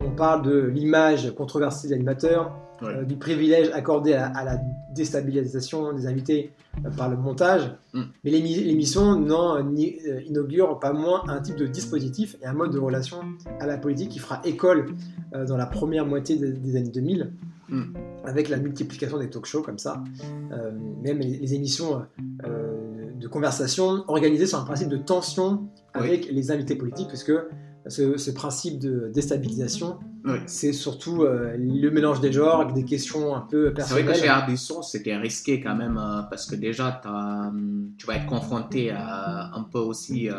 on 0.00 0.10
parle 0.10 0.42
de 0.42 0.60
l'image 0.60 1.34
controversée 1.34 1.88
de 1.88 1.92
l'animateur, 1.92 2.52
Ouais. 2.82 2.88
euh, 2.88 3.02
du 3.04 3.16
privilège 3.16 3.70
accordé 3.72 4.12
à, 4.14 4.26
à 4.26 4.44
la 4.44 4.58
déstabilisation 4.94 5.92
des 5.92 6.06
invités 6.06 6.50
euh, 6.84 6.90
par 6.90 7.08
le 7.08 7.16
montage. 7.16 7.72
Mm. 7.94 8.02
Mais 8.24 8.30
l'émi- 8.30 8.64
l'émission 8.64 9.18
n'en 9.18 9.62
ni- 9.62 9.96
euh, 10.08 10.20
inaugure 10.26 10.78
pas 10.78 10.92
moins 10.92 11.22
un 11.28 11.40
type 11.40 11.56
de 11.56 11.66
dispositif 11.66 12.36
et 12.42 12.46
un 12.46 12.52
mode 12.52 12.72
de 12.72 12.78
relation 12.78 13.18
à 13.60 13.66
la 13.66 13.78
politique 13.78 14.10
qui 14.10 14.18
fera 14.18 14.40
école 14.44 14.94
euh, 15.34 15.46
dans 15.46 15.56
la 15.56 15.66
première 15.66 16.04
moitié 16.06 16.36
des, 16.36 16.52
des 16.52 16.76
années 16.76 16.90
2000, 16.90 17.32
Mm. 17.68 17.82
avec 18.24 18.48
la 18.48 18.58
multiplication 18.58 19.18
des 19.18 19.28
talk-shows 19.28 19.62
comme 19.62 19.78
ça, 19.78 20.02
Euh, 20.52 20.70
même 21.02 21.18
les, 21.18 21.36
les 21.38 21.54
émissions 21.54 22.04
euh, 22.46 23.10
de 23.20 23.26
conversation 23.26 24.04
organisées 24.06 24.46
sur 24.46 24.60
un 24.60 24.64
principe 24.64 24.88
de 24.88 24.96
tension 24.98 25.64
avec 25.92 26.30
les 26.30 26.50
invités 26.52 26.76
politiques, 26.76 27.08
puisque 27.08 27.32
ce, 27.88 28.16
ce 28.16 28.30
principe 28.30 28.78
de 28.78 29.10
déstabilisation, 29.14 29.98
Oui. 30.24 30.38
c'est 30.46 30.72
surtout 30.72 31.22
euh, 31.22 31.56
le 31.56 31.90
mélange 31.90 32.20
des 32.20 32.32
genres, 32.32 32.60
avec 32.60 32.74
des 32.74 32.84
questions 32.84 33.34
un 33.36 33.40
peu 33.40 33.72
C'est 33.76 33.82
vrai 33.90 34.00
que 34.02 34.06
chez 34.08 34.20
personnelles. 34.22 34.28
Ardisson, 34.30 34.82
c'était 34.82 35.16
risqué 35.16 35.60
quand 35.60 35.76
même 35.76 35.96
euh, 35.98 36.22
parce 36.28 36.46
que 36.46 36.56
déjà, 36.56 37.00
hum, 37.06 37.90
tu 37.98 38.06
vas 38.06 38.16
être 38.16 38.26
confronté 38.26 38.90
à, 38.90 39.50
un 39.54 39.62
peu 39.62 39.78
aussi 39.78 40.28
euh, 40.28 40.34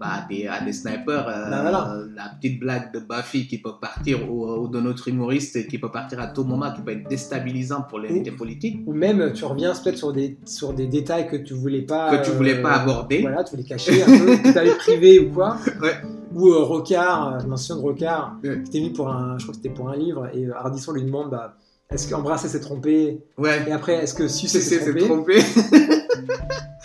bah, 0.00 0.06
à, 0.24 0.26
des, 0.28 0.46
à 0.46 0.64
des 0.64 0.72
snipers. 0.72 1.28
euh, 1.28 1.50
Bah. 1.50 1.96
La 2.14 2.30
petite 2.40 2.58
blague 2.60 2.92
de 2.94 3.00
Buffy 3.00 3.46
qui 3.46 3.58
peut 3.58 3.72
partir 3.80 4.30
ou, 4.30 4.46
ou 4.46 4.68
de 4.68 4.80
notre 4.80 5.08
humoriste 5.08 5.66
qui 5.68 5.78
peut 5.78 5.90
partir 5.90 6.18
à 6.20 6.28
tout 6.28 6.44
moment, 6.44 6.72
qui 6.72 6.80
peut 6.82 6.92
être 6.92 7.08
déstabilisant 7.08 7.82
pour 7.82 7.98
l'invité 7.98 8.30
politique. 8.30 8.80
Ou 8.86 8.92
même 8.94 9.32
tu 9.34 9.44
reviens 9.44 9.72
peut-être 9.74 9.98
sur 9.98 10.12
des, 10.12 10.38
sur 10.46 10.72
des 10.72 10.86
détails 10.86 11.28
que 11.28 11.36
tu 11.36 11.52
voulais 11.54 11.82
pas 11.82 12.16
Que 12.16 12.24
tu 12.24 12.30
voulais 12.30 12.62
pas 12.62 12.80
aborder. 12.80 13.20
Voilà, 13.20 13.44
tu 13.44 13.50
voulais 13.50 13.68
cacher 13.68 14.02
un 14.02 14.06
peu, 14.06 14.36
que 14.38 14.52
tu 14.52 14.58
avais 14.58 14.74
privé 14.76 15.18
ou 15.20 15.30
quoi. 15.32 15.56
Ouais. 15.82 15.92
Ou 16.36 16.48
euh, 16.50 16.62
Rocard, 16.64 17.34
euh, 17.34 17.38
je 17.40 17.46
me 17.46 17.56
souviens 17.56 17.76
de 17.76 17.80
Rocard, 17.80 18.36
Ouais. 18.44 18.62
qui 18.62 18.68
était 18.68 18.78
venu 18.80 18.92
pour 18.92 19.08
un, 19.08 19.38
je 19.38 19.44
crois 19.44 19.52
que 19.54 19.60
c'était 19.62 19.74
pour 19.74 19.88
un 19.88 19.96
livre, 19.96 20.28
et 20.34 20.44
euh, 20.44 20.54
Ardisson 20.56 20.92
lui 20.92 21.02
demande 21.02 21.30
bah, 21.30 21.54
est-ce 21.90 22.10
qu'embrasser 22.10 22.48
c'est 22.48 22.60
tromper 22.60 23.22
Ouais. 23.38 23.64
Et 23.66 23.72
après, 23.72 23.94
est-ce 23.94 24.12
que 24.14 24.28
sucer 24.28 24.60
c'est 24.60 24.78
tromper 24.80 25.04
trompé. 25.04 25.38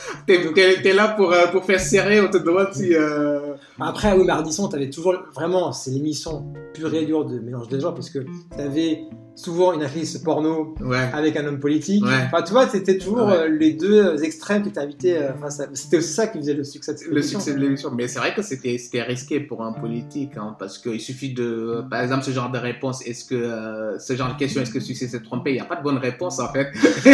T'es 0.54 0.81
t'es 0.81 0.94
là 0.94 1.10
pour, 1.10 1.31
euh, 1.33 1.48
pour 1.48 1.66
faire 1.66 1.80
serrer, 1.80 2.22
on 2.22 2.30
te 2.30 2.38
demande 2.38 2.69
si. 2.74 2.94
euh, 2.95 3.54
Après, 3.80 4.13
oui, 4.13 4.24
mais 4.25 4.31
Ardisson, 4.33 4.68
t'avais 4.68 4.89
toujours. 4.89 5.16
Vraiment, 5.33 5.72
c'est 5.72 5.92
l'émission 5.92 6.54
pure 6.74 6.94
et 6.94 7.06
dure 7.06 7.25
de 7.25 7.39
mélange 7.39 7.68
des 7.68 7.80
genres, 7.80 7.94
parce 7.94 8.10
que 8.10 8.19
t'avais 8.56 9.04
souvent 9.33 9.72
une 9.74 9.81
actrice 9.81 10.18
porno 10.19 10.75
Ouais. 10.81 11.10
avec 11.13 11.36
un 11.38 11.45
homme 11.48 11.60
politique. 11.60 12.04
Ouais. 12.06 12.12
Enfin, 12.25 12.44
tu 12.44 12.51
vois, 12.51 12.68
c'était 12.68 12.98
toujours 12.98 13.28
Ouais. 13.28 13.38
euh, 13.38 13.48
les 13.48 13.74
deux 13.74 14.22
extrêmes 14.24 14.62
qui 14.62 14.72
t'invitaient. 14.72 15.18
euh, 15.18 15.30
Enfin, 15.36 15.50
c'était 15.74 16.01
ça 16.01 16.28
qui 16.28 16.38
faisait 16.38 16.54
le 16.54 16.63
succès 16.66 16.94
de 16.94 17.00
le 17.16 17.22
succès 17.22 17.53
de 17.53 17.60
l'émission. 17.60 17.91
Mais 17.91 18.08
c'est 18.08 18.20
vrai 18.20 18.34
que 18.36 18.41
c'était 18.41 18.77
c'était 18.77 19.01
risqué 19.01 19.39
pour 19.39 19.63
un 19.63 19.72
politique, 19.74 20.32
hein, 20.38 20.55
parce 20.60 20.77
qu'il 20.77 21.00
suffit 21.00 21.34
de, 21.34 21.82
par 21.89 22.01
exemple, 22.01 22.24
ce 22.24 22.32
genre 22.32 22.51
de 22.51 22.58
réponse, 22.60 23.05
est-ce 23.08 23.25
que, 23.25 23.36
euh, 23.36 23.98
ce 24.00 24.15
genre 24.15 24.34
de 24.34 24.38
question, 24.38 24.62
est-ce 24.62 24.72
que 24.72 24.79
succès 24.82 25.08
s'est 25.08 25.22
trompé? 25.24 25.51
Il 25.51 25.53
n'y 25.55 25.60
a 25.62 25.65
pas 25.65 25.77
de 25.77 25.84
bonne 25.84 25.98
réponse 25.98 26.39
en 26.39 26.50
fait. 26.51 26.67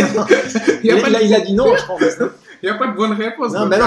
Il 0.84 0.92
a, 0.92 0.98
il 0.98 1.04
de- 1.04 1.24
il 1.26 1.34
a 1.36 1.40
dit 1.42 1.54
non, 1.54 1.74
je 1.76 1.82
crois. 1.84 1.98
Il 2.62 2.66
y 2.68 2.70
a 2.70 2.76
pas 2.76 2.88
de 2.88 2.96
bonne 2.96 3.14
réponse. 3.14 3.54
Non, 3.54 3.66
mais 3.68 3.78
non, 3.78 3.86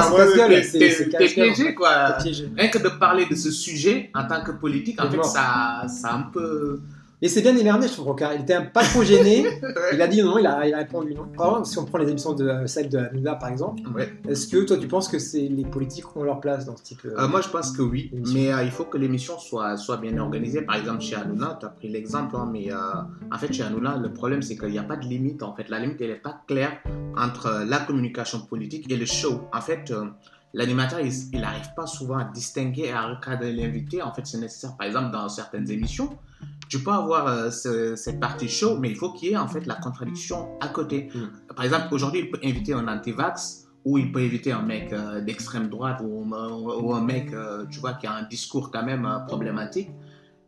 c'est 0.63 1.09
t'es- 1.11 1.29
piégé, 1.29 1.75
quoi. 1.75 2.17
Rien 2.57 2.69
que 2.69 2.79
de 2.79 2.89
parler 2.89 3.27
de 3.27 3.35
ce 3.35 3.51
sujet 3.51 4.11
en 4.15 4.27
tant 4.27 4.43
que 4.43 4.53
politique, 4.53 5.01
en 5.03 5.11
fait, 5.11 5.25
ça, 5.25 5.83
ça 5.89 6.13
un 6.15 6.23
peu. 6.33 6.81
Et 7.23 7.29
c'est 7.29 7.43
bien 7.43 7.55
émerveillé, 7.55 7.89
je 7.89 7.93
trouve, 7.93 8.07
Rocard. 8.07 8.33
Il 8.35 8.41
était 8.41 8.55
un- 8.55 8.65
pas 8.65 8.83
trop 8.83 9.03
gêné. 9.03 9.45
il 9.93 10.01
a 10.01 10.09
dit 10.09 10.23
non, 10.23 10.39
il 10.39 10.47
a, 10.47 10.67
il 10.67 10.73
a 10.73 10.79
répondu 10.79 11.15
non. 11.15 11.27
Par 11.37 11.49
exemple, 11.49 11.67
si 11.67 11.79
on 11.79 11.85
prend 11.85 11.99
les 11.99 12.09
émissions 12.09 12.33
de 12.33 12.49
euh, 12.49 12.67
celle 12.67 12.89
de 12.89 12.97
Hanouna, 12.97 13.35
par 13.35 13.51
exemple, 13.51 13.83
Ouais. 13.95 14.11
est-ce 14.27 14.49
que 14.49 14.65
toi, 14.65 14.79
tu 14.79 14.89
penses 14.89 15.07
que 15.09 15.19
c'est 15.19 15.41
les 15.49 15.65
politiques 15.65 16.17
ont 16.17 16.23
leur 16.23 16.41
place 16.41 16.65
dans 16.65 16.77
ce 16.79 16.83
type 16.83 17.01
euh, 17.05 17.15
Euh, 17.19 17.29
moi, 17.29 17.43
je 17.43 17.49
pense 17.51 17.73
que 17.73 17.83
oui, 17.83 18.11
mais 18.33 18.51
euh, 18.53 18.63
il 18.63 18.71
faut 18.71 18.85
que 18.85 18.97
l'émission 18.97 19.39
soit, 19.39 19.77
soit 19.77 19.99
bien 19.99 20.17
organisée. 20.17 20.63
Par 20.63 20.77
exemple, 20.77 21.03
chez 21.03 21.17
Hanouna, 21.17 21.59
tu 21.61 21.67
as 21.67 21.69
pris 21.69 21.89
l'exemple, 21.91 22.37
hein, 22.37 22.49
mais 22.51 22.73
euh, 22.73 22.77
en 23.31 23.37
fait, 23.39 23.53
chez 23.53 23.65
Hanouna, 23.65 23.99
le 23.99 24.13
problème, 24.13 24.41
c'est 24.41 24.57
qu'il 24.57 24.71
n'y 24.71 24.79
a 24.79 24.83
pas 24.85 24.97
de 24.97 25.05
limite. 25.05 25.43
En 25.43 25.55
fait, 25.55 25.69
la 25.69 25.79
limite, 25.79 26.01
elle 26.01 26.09
n'est 26.09 26.15
pas 26.15 26.41
claire 26.47 26.73
entre 27.19 27.65
la 27.67 27.81
communication 27.81 28.41
politique 28.41 28.91
et 28.91 28.97
le 28.97 29.05
show. 29.05 29.43
En 29.53 29.61
fait, 29.61 29.93
l'animateur, 30.55 31.01
il 31.01 31.39
n'arrive 31.39 31.69
pas 31.77 31.87
souvent 31.87 32.17
à 32.17 32.25
distinguer 32.25 32.87
et 32.87 32.93
à 32.93 33.03
recadrer 33.09 33.53
l'invité. 33.53 34.01
En 34.01 34.15
fait, 34.15 34.27
c'est 34.27 34.39
nécessaire. 34.39 34.75
Par 34.79 34.87
exemple, 34.87 35.11
dans 35.11 35.29
certaines 35.29 35.71
émissions, 35.71 36.09
tu 36.71 36.79
peux 36.83 36.93
avoir 36.93 37.27
euh, 37.27 37.51
ce- 37.51 37.97
cette 37.97 38.21
partie 38.21 38.49
show, 38.49 38.79
mais 38.79 38.89
il 38.91 38.97
faut 38.97 39.13
qu'il 39.13 39.29
y 39.29 39.33
ait 39.33 39.37
en 39.37 39.49
fait 39.49 39.67
la 39.67 39.75
contradiction 39.75 40.57
à 40.61 40.69
côté. 40.69 41.11
Mm. 41.15 41.55
Par 41.55 41.65
exemple, 41.67 41.89
aujourd'hui, 41.93 42.21
il 42.21 42.31
peut 42.31 42.39
inviter 42.45 42.73
un 42.73 42.87
anti-vax 42.89 43.67
ou 43.85 43.99
il 43.99 44.13
peut 44.13 44.21
éviter 44.21 44.53
un 44.53 44.63
mec 44.63 44.93
euh, 44.93 45.21
d'extrême 45.21 45.69
droite 45.69 46.01
ou, 46.03 46.25
ou 46.83 46.95
un 46.95 47.01
mec, 47.03 47.33
euh, 47.33 47.67
tu 47.71 47.81
vois, 47.81 47.95
qui 47.95 48.07
a 48.07 48.13
un 48.13 48.23
discours 48.23 48.71
quand 48.71 48.85
même 48.85 49.07
problématique. 49.27 49.91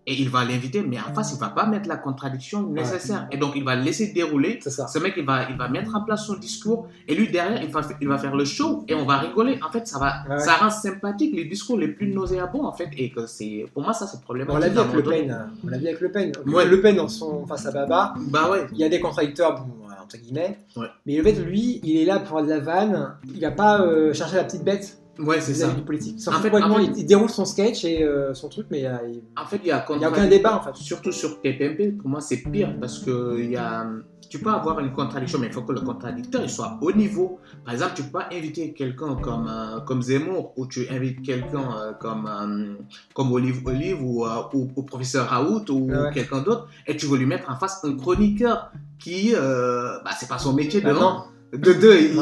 Et 0.07 0.15
il 0.21 0.29
va 0.29 0.45
l'inviter, 0.45 0.83
mais 0.83 0.99
en 0.99 1.15
face, 1.15 1.33
il 1.35 1.39
va 1.39 1.49
pas 1.51 1.67
mettre 1.67 1.89
la 1.89 1.97
contradiction 1.97 2.63
nécessaire. 2.67 3.29
Et 3.31 3.37
donc, 3.37 3.53
il 3.55 3.63
va 3.65 3.77
laisser 3.77 4.09
dérouler. 4.13 4.59
Ce 4.63 4.99
mec, 4.99 5.15
il 5.17 5.25
va, 5.25 5.49
il 5.49 5.57
va 5.57 5.69
mettre 5.69 5.95
en 5.95 6.03
place 6.03 6.27
son 6.27 6.35
discours, 6.37 6.89
et 7.07 7.15
lui, 7.15 7.29
derrière, 7.31 7.63
il 7.63 7.71
va, 7.71 7.81
il 8.01 8.09
va 8.09 8.19
faire 8.19 8.35
le 8.35 8.45
show, 8.45 8.85
et 8.89 8.95
on 8.95 9.05
va 9.05 9.19
rigoler. 9.19 9.61
En 9.67 9.71
fait, 9.71 9.87
ça, 9.87 9.99
va, 9.99 10.13
Ouais. 10.29 10.39
ça 10.41 10.55
rend 10.55 10.71
sympathique 10.71 11.35
les 11.37 11.45
discours 11.45 11.79
les 11.79 11.89
plus 11.89 12.09
nauséabons, 12.13 12.65
en 12.65 12.73
fait, 12.73 12.89
et 12.97 13.11
que 13.11 13.27
c'est, 13.27 13.67
pour 13.73 13.83
moi, 13.83 13.93
ça, 13.93 14.07
c'est 14.07 14.21
problématique. 14.21 14.57
On 14.57 14.59
l'a 14.59 14.69
vu 14.69 14.79
avec 14.79 14.93
Le. 14.95 15.03
Pen. 15.03 15.31
euh, 15.31 15.45
On 15.65 15.69
l'a 15.69 15.79
vu 15.79 15.87
avec 15.87 16.01
Le 16.01 16.11
Pen. 16.11 16.33
Ouais. 16.47 16.65
Le 16.67 16.81
Pen 16.81 17.09
son 17.09 17.47
face 17.47 17.67
à 17.67 17.71
Baba, 17.73 18.15
Bah 18.29 18.51
ouais. 18.51 18.67
il 18.73 18.79
y 18.79 18.85
a 18.85 18.89
des 18.89 19.01
contradicteurs, 19.01 19.55
bon, 19.65 19.73
entre 20.03 20.17
guillemets. 20.17 20.59
Ouais. 20.77 20.87
Mais 21.07 21.17
le 21.17 21.23
fait, 21.23 21.33
lui, 21.35 21.81
il 21.85 21.97
est 21.99 22.05
là 22.05 22.19
pour 22.19 22.39
avoir 22.39 22.45
de 22.45 22.49
la 22.51 22.59
vanne. 22.61 23.15
Il 23.35 23.41
va 23.41 23.51
pas 23.53 23.81
euh, 23.83 24.13
chercher 24.13 24.37
la 24.37 24.45
petite 24.45 24.65
bête 24.65 24.99
Ouais, 25.19 25.41
c'est 25.41 25.55
ça. 25.55 25.69
du 25.73 25.83
politique. 25.83 26.17
En 26.27 26.33
fait- 26.33 26.51
complètement, 26.51 26.77
en 26.77 26.79
fait- 26.79 26.85
il, 26.85 26.99
il 27.01 27.07
déroule 27.07 27.29
son 27.29 27.45
sketch 27.45 27.85
et 27.85 28.03
euh, 28.03 28.33
son 28.35 28.49
truc, 28.49 28.67
mais 28.71 28.81
il 28.81 29.23
En 29.37 29.45
fait, 29.45 29.61
il 29.63 29.69
y 29.69 29.71
a, 29.71 29.85
n'y 29.99 30.05
a 30.05 30.09
aucun 30.11 30.27
débat 30.27 30.57
en 30.57 30.63
fait. 30.63 30.75
Surtout 30.77 31.13
sur 31.13 31.41
TPMP, 31.41 31.93
pour 31.99 32.09
moi, 32.09 32.21
c'est 32.21 32.39
pire 32.39 32.75
parce 32.81 32.99
que 32.99 33.39
il 33.39 33.51
y 33.51 33.57
a, 33.57 33.87
tu 34.31 34.39
peux 34.39 34.49
avoir 34.51 34.81
une 34.81 34.93
contradiction, 34.93 35.39
mais 35.39 35.49
il 35.49 35.53
faut 35.53 35.61
que 35.63 35.73
le 35.73 35.83
contradicteur 35.83 36.41
il 36.43 36.49
soit 36.49 36.79
au 36.81 36.93
niveau. 36.93 37.39
Par 37.65 37.75
exemple, 37.75 37.93
tu 37.97 38.03
peux 38.05 38.19
pas 38.21 38.29
inviter 38.33 38.73
quelqu'un 38.73 39.15
comme, 39.17 39.47
euh, 39.51 39.81
comme 39.81 40.01
Zemmour 40.01 40.55
ou 40.57 40.67
tu 40.67 40.89
invites 40.89 41.21
quelqu'un 41.21 41.77
euh, 41.77 41.93
comme, 41.93 42.79
comme 43.15 43.33
Olive 43.33 43.61
Olive 43.67 44.03
ou, 44.03 44.25
ou, 44.55 44.71
ou 44.75 44.83
professeur 44.83 45.29
Raoult 45.29 45.67
ou 45.71 45.91
ouais. 45.91 46.11
quelqu'un 46.15 46.41
d'autre 46.41 46.69
et 46.87 46.97
tu 46.97 47.05
veux 47.07 47.19
lui 47.19 47.27
mettre 47.27 47.51
en 47.51 47.57
face 47.57 47.85
un 47.85 47.95
chroniqueur 47.97 48.73
qui, 48.99 49.35
bah, 49.35 50.11
c'est 50.19 50.29
pas 50.29 50.39
son 50.39 50.55
métier 50.55 50.81
de 50.81 50.87
Bah 50.87 50.95
non. 50.95 51.25
De 51.53 51.73
deux, 51.75 52.01
il, 52.01 52.15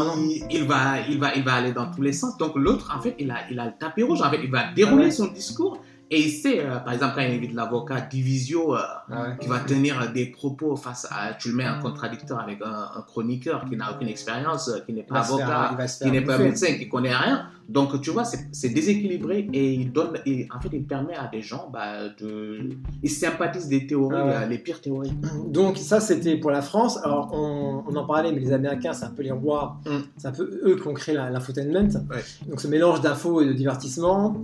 va, 0.66 0.96
il, 1.08 1.18
va, 1.18 1.34
il 1.36 1.44
va 1.44 1.54
aller 1.54 1.72
dans 1.72 1.88
tous 1.90 2.02
les 2.02 2.12
sens. 2.12 2.36
Donc 2.36 2.56
l'autre, 2.56 2.92
en 2.96 3.00
fait, 3.00 3.14
il 3.18 3.30
a, 3.30 3.48
il 3.50 3.60
a 3.60 3.66
le 3.66 3.72
tapis 3.78 4.02
rouge. 4.02 4.20
En 4.22 4.30
fait, 4.30 4.40
il 4.42 4.50
va 4.50 4.72
dérouler 4.72 5.04
Ah 5.04 5.06
ouais. 5.06 5.10
son 5.12 5.28
discours 5.28 5.80
et 6.10 6.20
il 6.20 6.30
sait, 6.30 6.60
euh, 6.64 6.78
par 6.78 6.92
exemple, 6.92 7.12
quand 7.16 7.22
il 7.22 7.34
invite 7.34 7.54
l'avocat 7.54 8.00
Divisio, 8.00 8.74
euh, 8.74 8.78
ouais. 9.10 9.36
qui 9.40 9.46
va 9.48 9.60
tenir 9.60 10.10
des 10.12 10.26
propos 10.26 10.76
face 10.76 11.06
à. 11.10 11.34
Tu 11.34 11.50
le 11.50 11.54
mets 11.56 11.68
en 11.68 11.80
contradicteur 11.80 12.38
avec 12.40 12.60
un, 12.62 12.98
un 12.98 13.02
chroniqueur 13.02 13.64
qui 13.68 13.76
n'a 13.76 13.92
aucune 13.92 14.08
expérience, 14.08 14.68
euh, 14.68 14.80
qui 14.84 14.92
n'est 14.92 15.02
pas 15.04 15.22
faire- 15.22 15.34
avocat, 15.48 15.86
se 15.86 15.98
qui 15.98 16.04
faire 16.04 16.12
n'est 16.12 16.24
pas 16.26 16.38
médecin, 16.38 16.74
qui 16.78 16.88
connaît 16.88 17.14
rien. 17.14 17.46
Donc, 17.68 18.00
tu 18.00 18.10
vois, 18.10 18.24
c'est 18.24 18.48
c'est 18.50 18.70
déséquilibré 18.70 19.48
et 19.52 19.72
il 19.74 19.92
donne. 19.92 20.18
et 20.26 20.48
en 20.52 20.60
fait, 20.60 20.70
il 20.72 20.82
permet 20.84 21.14
à 21.14 21.28
des 21.28 21.40
gens 21.42 21.70
bah, 21.72 22.08
de. 22.20 22.70
Ils 23.02 23.08
sympathisent 23.10 23.68
des 23.68 23.86
théories, 23.86 24.16
Ah 24.18 24.26
ouais. 24.26 24.32
euh, 24.34 24.46
les 24.46 24.58
pires 24.58 24.80
théories. 24.80 25.12
Donc 25.46 25.78
ça 25.78 26.00
c'était 26.00 26.36
pour 26.36 26.50
la 26.50 26.62
France. 26.62 26.98
Alors 27.04 27.30
on, 27.32 27.84
on 27.86 27.94
en 27.94 28.04
parlait, 28.06 28.32
mais 28.32 28.40
les 28.40 28.52
Américains 28.52 28.92
c'est 28.92 29.04
un 29.04 29.10
peu 29.10 29.22
les 29.22 29.30
rois, 29.30 29.76
Mm. 29.86 29.90
c'est 30.16 30.26
un 30.28 30.32
peu 30.32 30.60
eux 30.64 30.74
qui 30.76 30.88
ont 30.88 30.94
créé 30.94 31.14
l'infotainment. 31.14 31.88
Ouais. 32.10 32.24
Donc 32.48 32.60
ce 32.60 32.66
mélange 32.66 33.00
d'infos 33.02 33.40
et 33.42 33.46
de 33.46 33.52
divertissement. 33.52 34.36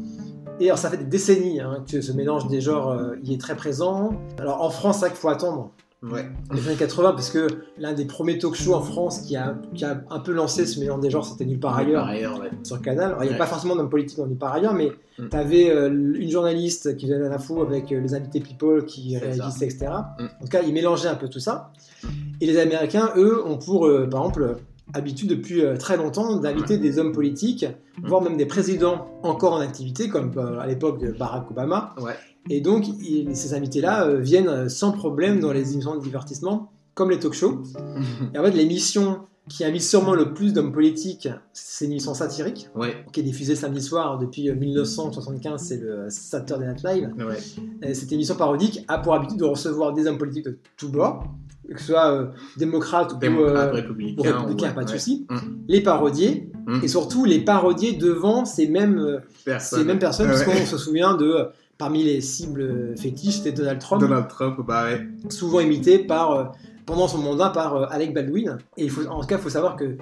Et 0.61 0.67
alors 0.67 0.79
ça 0.79 0.91
fait 0.91 0.97
des 0.97 1.05
décennies 1.05 1.61
hein, 1.61 1.85
que 1.91 2.01
ce 2.01 2.13
mélange 2.13 2.49
des 2.49 2.61
genres 2.61 2.91
euh, 2.91 3.17
il 3.23 3.33
est 3.33 3.41
très 3.41 3.57
présent. 3.57 4.11
Alors 4.39 4.63
en 4.63 4.71
France 4.71 4.97
c'est 4.97 5.01
vrai 5.07 5.11
qu'il 5.11 5.19
faut 5.19 5.29
attendre 5.29 5.71
Ouais. 6.03 6.27
les 6.53 6.69
années 6.69 6.77
80 6.77 7.13
parce 7.13 7.31
que 7.31 7.47
l'un 7.79 7.93
des 7.95 8.05
premiers 8.05 8.39
talk 8.39 8.55
shows 8.55 8.75
en 8.75 8.83
France 8.83 9.23
qui 9.23 9.35
a, 9.35 9.57
qui 9.75 9.85
a 9.85 10.03
un 10.11 10.21
peu 10.21 10.31
lancé 10.33 10.65
ce 10.67 10.79
mélange 10.79 11.01
des 11.01 11.11
genres 11.11 11.25
c'était 11.25 11.47
Nulle 11.47 11.59
part 11.59 11.77
ailleurs 11.77 12.03
Par 12.05 12.11
ailleurs, 12.13 12.39
ouais. 12.41 12.51
sur 12.63 12.81
Canal. 12.81 13.07
Alors, 13.09 13.25
il 13.25 13.27
n'y 13.27 13.31
a 13.31 13.33
Ouais. 13.33 13.39
pas 13.39 13.47
forcément 13.47 13.75
d'homme 13.75 13.89
politique 13.89 14.19
dans 14.19 14.27
Nulle 14.27 14.37
part 14.39 14.53
ailleurs, 14.53 14.75
mais 14.75 14.93
Mm. 15.19 15.29
tu 15.31 15.37
avais 15.37 15.69
une 15.89 16.31
journaliste 16.31 16.97
qui 16.99 17.07
faisait 17.07 17.19
l'info 17.19 17.63
avec 17.63 17.91
euh, 17.91 18.01
les 18.01 18.15
invités 18.15 18.41
people 18.41 18.85
qui 18.85 19.17
réagissaient, 19.17 19.65
etc. 19.65 19.87
Mm. 20.19 20.25
En 20.25 20.45
tout 20.45 20.51
cas, 20.51 20.61
ils 20.63 20.75
mélangeaient 20.75 21.09
un 21.09 21.15
peu 21.15 21.29
tout 21.29 21.41
ça. 21.41 21.73
Mm. 22.05 22.09
Et 22.43 22.47
les 22.47 22.59
Américains, 22.59 23.11
eux, 23.17 23.43
ont 23.47 23.57
pour, 23.57 23.87
euh, 23.87 24.07
par 24.09 24.21
exemple, 24.21 24.43
euh, 24.43 24.55
habitude 24.97 25.29
depuis 25.29 25.63
euh, 25.65 25.77
très 25.77 25.97
longtemps 25.97 26.37
d'inviter 26.37 26.79
des 26.79 26.99
hommes 26.99 27.13
politiques, 27.13 27.67
voire 28.03 28.23
même 28.23 28.37
des 28.37 28.47
présidents 28.47 29.07
encore 29.23 29.53
en 29.55 29.61
activité, 29.61 30.09
comme 30.09 30.33
euh, 30.37 30.59
à 30.59 30.67
l'époque 30.67 31.01
de 31.01 31.13
Barack 31.13 31.51
Obama. 31.51 31.95
Ouais. 32.01 32.15
Et 32.51 32.61
donc, 32.61 32.87
ils- 32.89 33.35
ces 33.37 33.55
invités-là 33.55 34.07
euh, 34.07 34.19
viennent 34.21 34.69
sans 34.69 34.93
problème 34.93 35.41
dans 35.41 35.53
les 35.53 35.73
émissions 35.73 35.97
de 35.97 36.01
divertissement, 36.03 36.71
comme 36.95 37.11
les 37.11 37.19
talk 37.19 37.35
shows. 37.35 37.63
Et 38.35 38.39
en 38.39 38.43
fait, 38.45 38.53
l'émission 38.53 39.21
qui 39.49 39.65
invite 39.65 39.83
sûrement 39.83 40.15
le 40.15 40.35
plus 40.35 40.53
d'hommes 40.53 40.73
politiques, 40.73 41.29
c'est 41.53 41.85
une 41.85 41.93
émission 41.93 42.15
satirique, 42.15 42.69
ouais. 42.75 43.05
qui 43.13 43.21
est 43.21 43.23
diffusée 43.23 43.55
samedi 43.55 43.81
soir 43.81 44.19
depuis 44.19 44.49
euh, 44.51 44.55
1975, 44.57 45.63
c'est 45.63 45.77
le 45.81 46.07
Saturday 46.09 46.67
Night 46.67 46.83
Live. 46.83 47.11
Ouais. 47.19 47.95
Cette 47.95 48.11
émission 48.13 48.35
parodique 48.35 48.85
a 48.89 48.99
pour 48.99 49.15
habitude 49.15 49.39
de 49.39 49.45
recevoir 49.45 49.93
des 49.93 50.07
hommes 50.07 50.19
politiques 50.19 50.47
de 50.47 50.59
tous 50.77 50.89
bords, 50.89 51.25
que 51.73 51.81
ce 51.81 51.87
soit 51.93 52.11
euh, 52.13 52.27
démocrates 52.57 53.13
ou, 53.15 53.17
Démocrate, 53.19 53.69
euh, 53.69 53.73
ou 53.73 53.75
républicain. 53.75 54.47
ouais, 54.49 54.75
pas 54.75 54.85
de 54.85 54.91
ouais. 54.91 54.99
souci, 54.99 55.27
Mm. 55.31 55.37
les 55.69 55.81
parodier, 55.83 56.51
Mm. 56.67 56.81
et 56.83 56.89
surtout 56.89 57.25
les 57.25 57.41
parodier 57.41 57.93
devant 57.93 58.45
ces 58.45 58.69
mêmes, 58.69 58.99
euh, 58.99 59.19
Personne. 59.45 59.79
ces 59.81 59.85
mêmes 59.85 59.99
personnes, 59.99 60.29
parce 60.29 60.43
qu'on 60.45 60.67
se 60.67 60.79
souvient 60.79 61.15
de, 61.17 61.47
parmi 61.79 62.03
les 62.03 62.21
cibles 62.21 62.95
fétiches, 62.99 63.37
c'était 63.39 63.53
Donald 63.53 63.81
Trump, 63.81 64.01
Donald 64.01 64.29
Trump, 64.29 64.59
bah 64.67 64.85
ouais. 64.85 65.07
souvent 65.29 65.61
imité 65.61 65.99
par, 65.99 66.53
pendant 66.87 67.09
son 67.09 67.19
mandat 67.19 67.51
par 67.51 67.93
Alec 67.93 68.15
Baldwin. 68.15 68.59
Et 68.77 68.85
il 68.85 68.91
faut, 68.91 69.05
en 69.07 69.21
tout 69.21 69.27
cas, 69.27 69.37
il 69.37 69.43
faut 69.43 69.51
savoir 69.51 69.77
que 69.77 69.97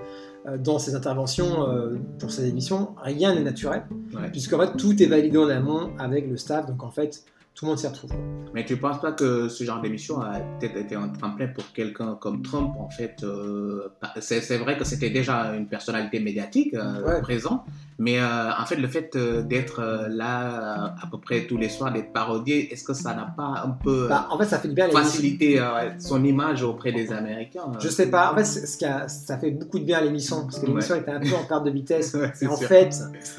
dans 0.63 0.79
ses 0.79 0.95
interventions 0.95 1.67
euh, 1.71 1.95
pour 2.19 2.31
ces 2.31 2.47
émissions, 2.47 2.91
rien 3.03 3.35
n'est 3.35 3.41
naturel, 3.43 3.85
Ouais. 4.15 4.29
puisqu'en 4.31 4.59
fait, 4.59 4.77
tout 4.77 5.03
est 5.03 5.07
validé 5.07 5.39
en 5.39 5.49
amont 5.49 5.91
avec 5.99 6.29
le 6.29 6.37
staff, 6.37 6.67
donc 6.67 6.83
en 6.83 6.91
fait, 6.91 7.25
tout 7.55 7.65
le 7.67 7.71
monde 7.71 7.79
s'y 7.79 7.87
retrouve. 7.87 8.11
Mais 8.53 8.65
tu 8.65 8.77
penses 8.77 9.01
pas 9.01 9.13
que 9.13 9.49
ce 9.49 9.65
genre 9.65 9.81
d'émission 9.81 10.21
a 10.21 10.41
peut-être 10.41 10.77
été 10.77 10.95
un 10.95 11.09
tremplin 11.09 11.49
pour 11.49 11.73
quelqu'un 11.73 12.17
comme 12.21 12.43
Trump 12.43 12.75
en 12.79 12.89
fait 12.89 13.17
euh, 13.23 13.89
C'est 14.21 14.41
c'est 14.41 14.59
vrai 14.59 14.77
que 14.77 14.85
c'était 14.85 15.11
déjà 15.11 15.55
une 15.55 15.67
personnalité 15.67 16.21
médiatique 16.21 16.75
euh, 16.75 17.03
Ouais. 17.05 17.21
présent, 17.23 17.65
mais 17.99 18.19
euh, 18.19 18.51
en 18.61 18.67
fait 18.67 18.77
le 18.77 18.89
fait 18.89 19.15
euh, 19.17 19.43
d'être 19.43 19.81
euh, 19.81 20.09
là 20.09 20.95
à 21.03 21.07
peu 21.11 21.19
près 21.19 21.47
tous 21.47 21.57
les 21.57 21.69
soirs, 21.69 21.93
d'être 21.93 22.13
parodié, 22.13 22.73
est-ce 22.73 22.85
que 22.85 22.93
ça 22.95 23.15
n'a 23.15 23.33
pas 23.37 23.63
un 23.65 23.71
peu 23.71 24.07
Bah, 24.09 24.27
en 24.31 24.39
fait, 24.39 24.45
ça 24.47 24.59
fait 24.59 24.69
du 24.69 24.75
bien 24.75 24.89
facilité 24.91 25.61
son 25.99 26.23
image 26.25 26.63
auprès 26.63 26.93
des 26.93 27.13
Américains 27.13 27.63
Je 27.79 27.89
sais 27.89 28.11
pas. 28.11 28.33
En 28.33 28.37
fait, 28.37 28.45
ce 28.45 28.77
qui 28.77 28.85
a- 28.85 29.07
ça 29.09 29.39
fait 29.39 29.51
beaucoup 29.51 29.79
de 29.79 29.85
bien 29.85 29.99
à 29.99 30.01
l'émission 30.03 30.43
parce 30.45 30.59
que 30.59 30.67
l'émission 30.67 30.95
était 30.97 31.11
un 31.13 31.21
peu 31.21 31.35
en 31.35 31.45
perte 31.45 31.65
de 31.65 31.71
vitesse. 31.71 32.15
Ouais, 32.25 32.33
Et 32.43 32.47
en 32.47 32.57
sûr. 32.57 32.69
fait, 32.69 32.91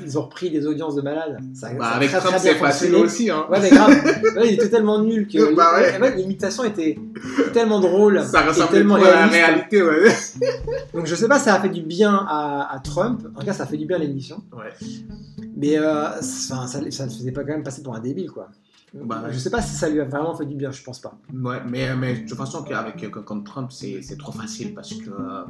ils 0.04 0.18
ont 0.18 0.24
repris 0.24 0.50
des 0.52 0.66
audiences 0.68 0.96
de 0.96 1.02
malades. 1.02 1.38
Ça, 1.54 1.70
Bah, 1.74 1.86
ça 1.86 1.96
avec 1.96 2.10
très, 2.10 2.20
Trump 2.20 2.36
c'est 2.40 2.56
facile 2.56 2.96
aussi. 2.96 3.30
Hein. 3.30 3.46
Ouais, 3.50 3.60
mais 3.62 3.70
grave. 3.70 3.92
Ouais, 4.36 4.48
il 4.50 4.54
était 4.56 4.70
tellement 4.70 5.00
nul 5.02 5.28
que 5.28 5.56
Bah 5.56 5.72
l'imitation 6.16 6.64
était 6.66 6.98
tellement 7.54 7.80
drôle 7.80 8.22
Ça 8.24 8.44
et 8.44 8.48
ressemble 8.50 8.72
tellement 8.72 8.96
trop 8.98 9.06
à 9.06 9.12
la 9.12 9.28
réalité. 9.28 9.82
Donc 10.94 11.06
je 11.06 11.16
sais 11.16 11.28
pas, 11.28 11.40
ça 11.40 11.56
a 11.56 11.60
fait 11.60 11.70
du 11.70 11.82
bien 11.82 12.14
à, 12.28 12.70
à 12.74 12.80
Trump. 12.80 13.22
En 13.36 13.40
tout 13.40 13.46
cas, 13.46 13.54
ça 13.54 13.66
fait 13.66 13.78
du 13.78 13.86
bien 13.86 13.98
à 13.98 14.00
l'émission. 14.00 14.42
Ouais. 14.52 14.74
Mais 15.56 15.78
euh, 15.78 16.22
ça, 16.22 16.68
ça 16.68 16.82
ne 16.82 16.90
faisait 16.90 17.32
pas 17.32 17.42
quand 17.42 17.54
même 17.54 17.64
passer 17.64 17.84
pour 17.84 17.96
un 17.96 18.00
débile, 18.00 18.32
quoi. 18.32 18.50
Bah, 19.04 19.24
je 19.30 19.38
sais 19.38 19.50
pas 19.50 19.62
si 19.62 19.76
ça 19.76 19.90
lui 19.90 20.00
a 20.00 20.06
vraiment 20.06 20.36
fait 20.36 20.46
du 20.46 20.56
bien. 20.56 20.72
Je 20.72 20.82
pense 20.82 21.02
pas. 21.02 21.18
Ouais, 21.34 21.58
mais, 21.68 21.94
mais 21.96 22.20
de 22.20 22.28
toute 22.28 22.38
façon, 22.38 22.64
qu'avec 22.64 22.96
quelqu'un 22.96 23.24
comme 23.24 23.44
Trump, 23.44 23.70
c'est 23.72 24.18
trop 24.18 24.32
facile 24.32 24.74
parce 24.74 24.94
que 24.94 25.10
euh, 25.10 25.44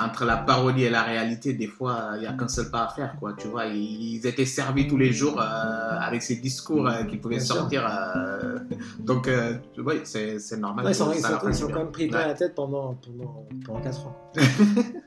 entre 0.00 0.24
la 0.24 0.36
parodie 0.36 0.84
et 0.84 0.90
la 0.90 1.02
réalité, 1.02 1.54
des 1.54 1.66
fois, 1.66 2.12
il 2.14 2.20
n'y 2.20 2.26
a 2.26 2.32
qu'un 2.34 2.46
seul 2.46 2.70
pas 2.70 2.84
à 2.84 2.88
faire, 2.88 3.16
quoi. 3.18 3.32
Tu 3.36 3.48
vois, 3.48 3.66
ils, 3.66 4.24
étaient 4.24 4.46
servis 4.46 4.86
tous 4.86 4.96
les 4.96 5.12
jours 5.12 5.40
euh, 5.40 5.98
avec 5.98 6.22
ces 6.22 6.36
discours 6.36 6.86
euh, 6.86 7.02
qu'ils 7.04 7.20
pouvaient 7.20 7.36
Bien 7.36 7.44
sortir. 7.44 7.84
euh, 7.84 8.60
donc, 9.00 9.26
euh, 9.26 9.54
ouais, 9.78 10.02
c'est 10.04 10.56
normal. 10.56 10.84
Ouais, 10.84 10.92
ils 10.92 10.94
sont, 10.94 11.12
ils 11.12 11.18
ils 11.18 11.66
quand 11.66 11.78
même 11.78 11.90
pris 11.90 12.06
plein 12.06 12.28
la 12.28 12.34
tête 12.34 12.54
pendant, 12.54 12.94
pendant, 12.94 13.46
pendant 13.66 13.80
4 13.80 14.06
ans. 14.06 14.32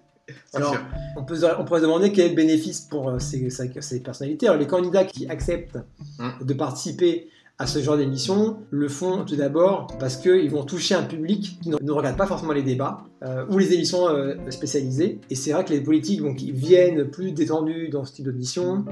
Alors, 0.54 0.74
sûr. 0.74 0.82
on, 1.16 1.24
peut, 1.24 1.40
on 1.60 1.66
pourrait 1.66 1.80
se 1.80 1.86
demander 1.86 2.12
quel 2.12 2.26
est 2.26 2.30
le 2.30 2.36
bénéfice 2.36 2.82
pour 2.82 3.10
euh, 3.10 3.20
ces, 3.20 4.00
personnalités. 4.00 4.48
Alors, 4.48 4.60
les 4.60 4.68
candidats 4.68 5.06
qui 5.06 5.28
acceptent 5.28 5.78
Mm. 6.20 6.46
de 6.46 6.54
participer 6.54 7.30
à 7.60 7.66
ce 7.66 7.80
genre 7.80 7.98
d'émission 7.98 8.58
le 8.70 8.88
font 8.88 9.26
tout 9.26 9.36
d'abord 9.36 9.88
parce 10.00 10.16
qu'ils 10.18 10.50
vont 10.50 10.64
toucher 10.64 10.94
un 10.94 11.04
public 11.04 11.60
qui 11.62 11.70
ne, 11.70 11.78
ne 11.82 11.92
regarde 11.92 12.16
pas 12.16 12.28
forcément 12.28 12.54
les 12.54 12.62
débats 12.62 13.06
euh, 13.24 13.46
ou 13.50 13.58
les 13.58 13.74
émissions 13.74 14.08
euh, 14.10 14.36
spécialisées. 14.50 15.20
Et 15.32 15.36
c'est 15.36 15.54
vrai 15.54 15.66
que 15.66 15.74
les 15.74 15.82
politiques 15.82 16.22
donc, 16.22 16.42
ils 16.44 16.54
viennent 16.54 17.10
plus 17.10 17.32
détendus 17.32 17.90
dans 17.90 18.06
ce 18.06 18.14
type 18.14 18.26
d'émission. 18.26 18.86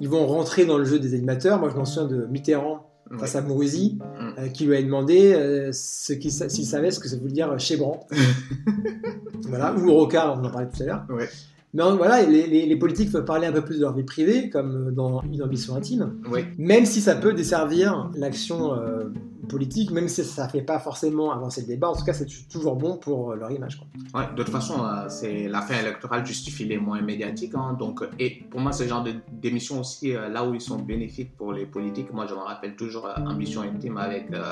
Ils 0.00 0.08
vont 0.08 0.26
rentrer 0.26 0.66
dans 0.66 0.78
le 0.78 0.84
jeu 0.84 1.00
des 1.00 1.14
animateurs. 1.14 1.58
Moi, 1.58 1.70
je 1.70 1.76
m'en 1.76 1.84
souviens 1.84 2.08
de 2.08 2.26
Mitterrand 2.26 2.91
face 3.18 3.36
à 3.36 3.42
Mourouzi, 3.42 3.98
Mm. 3.98 4.24
euh, 4.38 4.48
qui 4.48 4.64
lui 4.64 4.76
a 4.76 4.82
demandé 4.82 5.32
euh, 5.34 5.70
ce 5.72 6.12
qu'il 6.12 6.32
sa- 6.32 6.48
s'il 6.48 6.64
savait 6.66 6.90
ce 6.90 7.00
que 7.00 7.08
ça 7.08 7.16
voulait 7.16 7.32
dire 7.32 7.58
chébran. 7.58 8.06
voilà, 9.48 9.74
ou 9.74 9.92
Rocard, 9.92 10.38
on 10.40 10.44
en 10.44 10.50
parlait 10.50 10.68
tout 10.74 10.82
à 10.82 10.86
l'heure. 10.86 11.04
Ouais. 11.10 11.28
Mais 11.74 11.82
euh, 11.82 11.94
voilà, 11.94 12.22
les, 12.22 12.46
les- 12.46 12.66
les 12.66 12.76
politiques 12.76 13.10
peuvent 13.10 13.24
parler 13.24 13.46
un 13.46 13.52
peu 13.52 13.62
plus 13.62 13.76
de 13.76 13.80
leur 13.82 13.94
vie 13.94 14.02
privée, 14.04 14.50
comme 14.50 14.88
euh, 14.88 14.90
dans 14.90 15.22
Une 15.22 15.42
ambition 15.42 15.74
intime, 15.74 16.14
Ouais. 16.30 16.46
même 16.58 16.84
si 16.86 17.00
ça 17.00 17.14
peut 17.14 17.32
desservir 17.32 18.10
l'action 18.14 18.74
euh, 18.74 19.04
politique, 19.52 19.90
même 19.92 20.08
si 20.08 20.24
ça 20.24 20.46
ne 20.46 20.50
fait 20.50 20.62
pas 20.62 20.78
forcément 20.80 21.30
avancer 21.32 21.60
le 21.60 21.68
débat. 21.68 21.88
En 21.90 21.94
tout 21.96 22.04
cas, 22.04 22.12
c'est 22.12 22.26
toujours 22.50 22.74
bon 22.76 22.96
pour 22.96 23.32
euh, 23.32 23.36
leur 23.36 23.50
image. 23.52 23.76
quoi. 23.78 23.86
Ouais, 24.20 24.26
de 24.36 24.42
toute 24.42 24.52
façon, 24.52 24.84
euh, 24.84 25.08
c'est 25.08 25.46
la 25.48 25.60
fin 25.62 25.78
électorale 25.78 26.26
justifie 26.26 26.64
les 26.64 26.78
moyens 26.78 27.06
médiatiques. 27.06 27.54
hein, 27.54 27.76
donc, 27.78 28.02
et 28.18 28.30
pour 28.50 28.60
moi, 28.60 28.72
ce 28.72 28.84
genre 28.84 29.04
de- 29.04 29.14
d'émissions 29.30 29.78
aussi, 29.80 30.16
euh, 30.16 30.28
là 30.28 30.44
où 30.44 30.54
ils 30.54 30.60
sont 30.60 30.78
bénéfiques 30.78 31.36
pour 31.36 31.52
les 31.52 31.66
politiques, 31.66 32.12
moi, 32.12 32.26
je 32.28 32.34
me 32.34 32.40
rappelle 32.40 32.74
toujours 32.76 33.06
euh, 33.06 33.14
Ambition 33.32 33.60
intime 33.62 33.98
avec, 33.98 34.26
euh, 34.32 34.42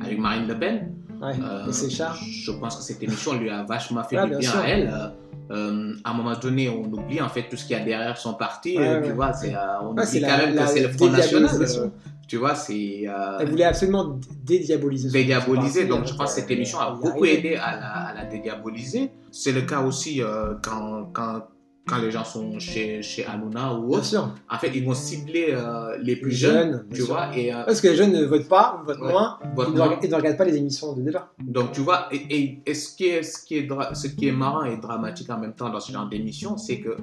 avec 0.00 0.18
Marine 0.18 0.46
Le 0.46 0.58
Pen. 0.58 0.92
Ouais, 1.20 1.32
Euh, 1.42 1.64
et. 1.72 2.14
Je 2.30 2.50
pense 2.52 2.76
que 2.76 2.82
cette 2.82 3.02
émission 3.02 3.32
lui 3.34 3.48
a 3.48 3.62
vachement 3.64 4.04
fait 4.04 4.18
Ah, 4.18 4.26
du 4.26 4.36
bien 4.36 4.52
à 4.52 4.64
elle. 4.68 4.88
Euh, 4.92 5.08
euh, 5.52 5.94
à 6.04 6.10
un 6.10 6.14
moment 6.14 6.36
donné, 6.36 6.68
on 6.68 6.84
oublie 6.92 7.20
en 7.22 7.28
fait 7.28 7.44
tout 7.48 7.56
ce 7.56 7.64
qu'il 7.64 7.76
y 7.76 7.80
a 7.80 7.84
derrière 7.84 8.18
son 8.18 8.34
parti. 8.34 8.76
Ouais, 8.76 8.86
euh, 8.86 9.00
ouais. 9.00 9.06
Tu 9.08 9.12
vois, 9.14 9.32
c'est, 9.32 9.54
euh, 9.54 9.58
on 9.80 9.94
Ouais, 9.94 10.02
oublie 10.06 10.20
la- 10.20 10.28
quand 10.28 10.38
même 10.44 10.54
la 10.56 10.64
que 10.64 10.68
c'est 10.70 10.82
le 10.82 10.88
Front 10.90 11.08
National. 11.10 11.90
Tu 12.26 12.36
vois, 12.38 12.54
c'est. 12.54 13.04
euh, 13.06 13.38
Elle 13.40 13.50
voulait 13.50 13.64
absolument 13.64 14.18
dédiaboliser. 14.44 15.10
dédiaboliser. 15.10 15.84
Donc, 15.86 16.06
je 16.06 16.14
pense 16.14 16.34
que 16.34 16.40
cette 16.40 16.50
euh, 16.50 16.54
émission 16.54 16.78
a 16.80 16.90
beaucoup 16.92 17.24
aidé 17.24 17.54
à 17.56 17.76
la, 17.76 17.86
à 18.08 18.14
la 18.14 18.24
dédiaboliser. 18.24 19.10
C'est 19.30 19.52
le 19.52 19.62
cas 19.62 19.82
aussi 19.82 20.22
euh, 20.22 20.54
quand, 20.62 21.10
quand, 21.12 21.42
quand 21.86 21.98
les 21.98 22.10
gens 22.10 22.24
sont 22.24 22.58
chez, 22.58 23.00
chez 23.00 23.24
Hanouna 23.24 23.74
ou 23.74 23.86
Bien 23.90 23.98
autre. 23.98 24.04
sûr. 24.06 24.34
En 24.50 24.58
fait, 24.58 24.72
ils 24.74 24.84
vont 24.84 24.94
cibler 24.94 25.50
euh, 25.50 25.96
les 26.02 26.16
plus 26.16 26.30
Les 26.30 26.36
jeunes, 26.36 26.84
tu 26.92 27.02
vois. 27.02 27.28
Et, 27.36 27.52
Parce 27.52 27.80
que 27.80 27.86
les 27.88 27.94
jeunes 27.94 28.12
ne 28.12 28.24
votent 28.24 28.48
pas, 28.48 28.82
votent 28.84 28.98
Ouais. 29.00 29.12
moins, 29.12 29.38
votent 29.54 29.68
ils 29.68 29.74
ne, 29.74 29.78
moins. 29.78 29.88
reg- 29.90 29.98
ils 30.02 30.10
ne 30.10 30.14
regardent 30.16 30.36
pas 30.36 30.44
les 30.46 30.56
émissions 30.56 30.94
de 30.94 31.02
débat. 31.02 31.30
Donc, 31.40 31.70
tu 31.70 31.80
vois, 31.82 32.08
et, 32.10 32.16
et- 32.28 32.62
et 32.66 32.74
ce, 32.74 32.96
qui 32.96 33.04
est, 33.06 33.22
ce, 33.22 33.44
qui 33.44 33.58
est 33.58 33.68
ce 33.94 34.08
qui 34.08 34.26
est 34.26 34.32
marrant 34.32 34.64
et 34.64 34.76
dramatique 34.78 35.30
en 35.30 35.38
même 35.38 35.52
temps 35.54 35.68
dans 35.70 35.78
ce 35.78 35.92
genre 35.92 36.08
d'émission, 36.08 36.56
c'est 36.56 36.80
que 36.80 36.96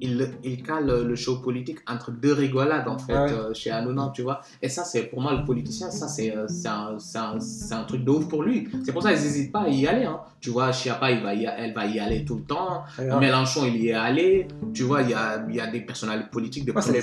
il, 0.00 0.30
il 0.44 0.62
cale 0.62 1.04
le 1.04 1.14
show 1.16 1.36
politique 1.36 1.78
entre 1.88 2.10
deux 2.10 2.32
rigolades, 2.32 2.88
en 2.88 2.98
fait, 2.98 3.14
Ah 3.14 3.24
ouais. 3.24 3.32
euh, 3.32 3.54
chez 3.54 3.70
Hanouna, 3.70 4.12
tu 4.14 4.22
vois. 4.22 4.40
Et 4.62 4.68
ça, 4.68 4.84
c'est 4.84 5.04
pour 5.04 5.20
moi, 5.20 5.34
le 5.34 5.44
politicien, 5.44 5.90
ça, 5.90 6.08
c'est 6.08 6.36
euh, 6.36 6.46
un, 6.66 6.96
un, 7.76 7.84
truc 7.84 8.04
de 8.04 8.10
ouf 8.10 8.28
pour 8.28 8.42
lui. 8.42 8.68
C'est 8.84 8.92
pour 8.92 9.02
ça 9.02 9.12
qu'ils 9.12 9.22
n'hésitent 9.22 9.52
pas 9.52 9.62
à 9.62 9.68
y 9.68 9.86
aller. 9.86 10.04
Hein. 10.04 10.20
Tu 10.40 10.50
vois, 10.50 10.72
Chiappa, 10.72 11.10
il 11.10 11.22
va 11.22 11.34
y, 11.34 11.44
elle 11.44 11.72
va 11.74 11.86
y 11.86 11.98
aller 11.98 12.24
tout 12.24 12.36
le 12.36 12.42
temps. 12.42 12.84
Alors, 12.98 13.20
Mélenchon, 13.20 13.64
il 13.66 13.76
y 13.76 13.88
est 13.88 13.94
allé. 13.94 14.48
Tu 14.74 14.82
vois, 14.82 15.02
il 15.02 15.10
y 15.10 15.14
a, 15.14 15.44
il 15.48 15.54
y 15.54 15.60
a 15.60 15.66
des 15.66 15.80
personnalités 15.80 16.28
politiques 16.30 16.64
de 16.64 16.72
premier 16.72 17.00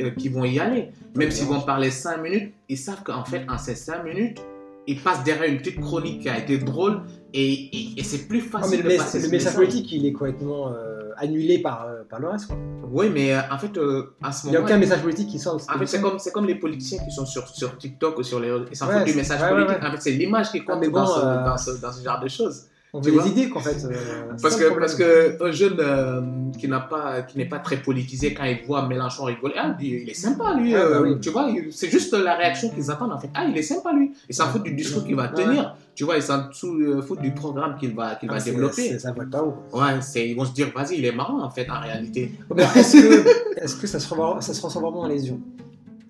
euh, 0.00 0.10
qui 0.10 0.28
vont 0.28 0.44
y 0.44 0.58
aller. 0.58 0.90
Même 1.14 1.30
s'ils 1.30 1.46
vont 1.46 1.60
parler 1.60 1.90
5 1.90 2.16
minutes, 2.18 2.54
ils 2.68 2.78
savent 2.78 3.02
qu'en 3.02 3.24
fait, 3.24 3.44
en 3.48 3.58
ces 3.58 3.74
5 3.74 4.02
minutes, 4.04 4.40
ils 4.86 4.98
passent 4.98 5.22
derrière 5.22 5.48
une 5.50 5.58
petite 5.58 5.80
chronique 5.80 6.22
qui 6.22 6.28
a 6.28 6.38
été 6.38 6.58
drôle 6.58 7.02
et, 7.34 7.52
et, 7.76 8.00
et 8.00 8.02
c'est 8.04 8.28
plus 8.28 8.42
Ah, 8.52 8.60
facile 8.60 8.78
mais 8.84 8.90
le, 8.90 8.92
de 8.92 8.96
passer 9.02 9.18
le 9.18 9.24
ce 9.26 9.30
message 9.30 9.52
message. 9.52 9.54
politique, 9.54 9.92
il 9.92 10.06
est 10.06 10.12
complètement 10.12 10.68
euh, 10.72 11.10
annulé 11.16 11.58
par, 11.60 11.86
euh, 11.86 12.02
par 12.08 12.20
le 12.20 12.28
reste. 12.28 12.46
Quoi. 12.48 12.56
Oui, 12.90 13.08
mais 13.12 13.32
euh, 13.34 13.40
en 13.50 13.58
fait, 13.58 13.76
euh, 13.78 14.14
à 14.22 14.32
ce 14.32 14.46
Il 14.46 14.50
n'y 14.50 14.56
a 14.56 14.60
moment 14.60 14.68
aucun 14.70 14.78
message 14.78 15.00
politique 15.02 15.28
qui 15.28 15.38
sort 15.38 15.54
en 15.54 15.78
fait, 15.78 15.86
c'est 15.86 16.00
comme, 16.00 16.18
comme 16.32 16.46
les 16.46 16.56
politiciens 16.56 17.02
qui 17.04 17.10
sont 17.10 17.24
sur, 17.26 17.48
sur 17.48 17.76
TikTok 17.78 18.18
ou 18.18 18.22
sur 18.22 18.38
les. 18.40 18.50
Ils 18.70 18.76
s'en 18.76 18.86
Ouais, 18.88 18.98
foutent 18.98 19.06
du 19.06 19.14
message 19.14 19.40
ouais, 19.40 19.48
politique. 19.48 19.78
ouais. 19.82 19.86
En 19.88 19.90
fait, 19.92 20.00
c'est 20.00 20.10
l'image 20.12 20.50
qui 20.50 20.62
compte 20.64 20.80
bon, 20.82 20.90
dans, 20.90 21.06
ce, 21.06 21.20
dans, 21.20 21.56
ce, 21.56 21.70
dans 21.80 21.92
ce 21.92 22.04
genre 22.04 22.20
de 22.20 22.28
choses. 22.28 22.64
On 22.94 23.00
veut 23.00 23.10
des 23.10 23.28
idées, 23.30 23.48
qu'en 23.48 23.60
fait. 23.60 23.82
euh, 23.86 23.92
Parce 24.42 24.56
que, 24.56 24.78
parce 24.78 24.94
que 24.94 25.42
un 25.42 25.50
jeune 25.50 25.76
euh, 25.80 26.20
qui 26.58 26.68
n'a 26.68 26.80
pas, 26.80 27.22
qui 27.22 27.38
n'est 27.38 27.48
pas 27.48 27.58
très 27.58 27.78
politisé, 27.78 28.34
quand 28.34 28.44
il 28.44 28.66
voit 28.66 28.86
Mélenchon 28.86 29.24
rigoler, 29.24 29.54
ah, 29.56 29.74
il 29.80 30.10
est 30.10 30.12
sympa 30.14 30.52
lui, 30.54 30.74
Ouais, 30.74 30.80
bah 30.80 30.86
euh, 30.98 31.02
oui. 31.14 31.20
tu 31.20 31.30
vois, 31.30 31.48
c'est 31.70 31.88
juste 31.88 32.12
la 32.12 32.34
réaction 32.34 32.68
qu'ils 32.68 32.90
attendent 32.90 33.12
en 33.12 33.18
fait. 33.18 33.30
Ah, 33.32 33.46
il 33.48 33.56
est 33.56 33.62
sympa 33.62 33.94
lui. 33.94 34.12
Ils 34.28 34.34
s'en 34.34 34.44
foutent 34.48 34.64
du 34.64 34.74
discours 34.74 35.04
qu'il 35.06 35.16
va 35.16 35.28
tenir, 35.28 35.74
tu 35.94 36.04
vois, 36.04 36.16
ils 36.16 36.22
s'en 36.22 36.50
foutent 36.52 37.22
du 37.22 37.32
programme 37.32 37.76
qu'il 37.78 37.94
va, 37.94 38.16
qu'il 38.16 38.28
Ah, 38.30 38.34
va 38.34 38.40
développer. 38.44 38.98
Ça 38.98 39.12
vole 39.12 39.30
pas. 39.30 39.42
Ouais, 39.42 40.00
c'est, 40.02 40.28
ils 40.28 40.36
vont 40.36 40.44
se 40.44 40.52
dire, 40.52 40.70
vas-y, 40.74 40.96
il 40.98 41.06
est 41.06 41.12
marrant 41.12 41.42
en 41.42 41.48
fait 41.48 41.70
en 41.70 41.80
réalité. 41.80 42.32
Mais 42.54 42.62
Est-ce 42.76 42.92
que, 43.00 43.58
est-ce 43.64 43.76
que 43.76 43.86
ça, 43.86 44.00
se 44.00 44.06
ça 44.40 44.52
se 44.52 44.58
transforme 44.58 44.84
vraiment 44.84 45.00
en 45.00 45.08
lésion 45.08 45.40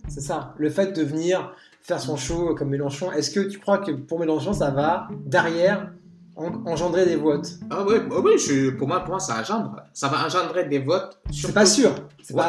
C'est 0.09 0.21
ça. 0.21 0.53
Le 0.59 0.69
fait 0.69 0.97
de 0.97 1.03
venir 1.05 1.53
faire 1.81 2.01
son 2.01 2.17
show 2.17 2.57
comme 2.57 2.71
Mélenchon, 2.71 3.13
est-ce 3.13 3.31
que 3.31 3.41
tu 3.41 3.61
crois 3.61 3.79
que 3.79 3.93
pour 3.93 4.19
Mélenchon, 4.19 4.53
ça 4.53 4.71
va 4.71 5.07
derrière 5.27 5.93
engendrer 6.37 7.05
des 7.07 7.17
votes 7.17 7.49
Ah 7.71 7.85
ouais, 7.85 8.01
bah 8.01 8.17
oui, 8.23 8.33
je, 8.39 8.71
pour 8.71 8.89
moi, 8.89 9.01
pour 9.01 9.11
moi, 9.11 9.21
ça 9.21 9.39
engendre. 9.41 9.77
Ça 9.93 10.09
va 10.09 10.25
engendrer 10.27 10.65
des 10.65 10.79
votes. 10.79 11.19
C'est 11.31 11.53
pas 11.53 11.67
sûr. 11.67 11.91
Ouais. 12.33 12.45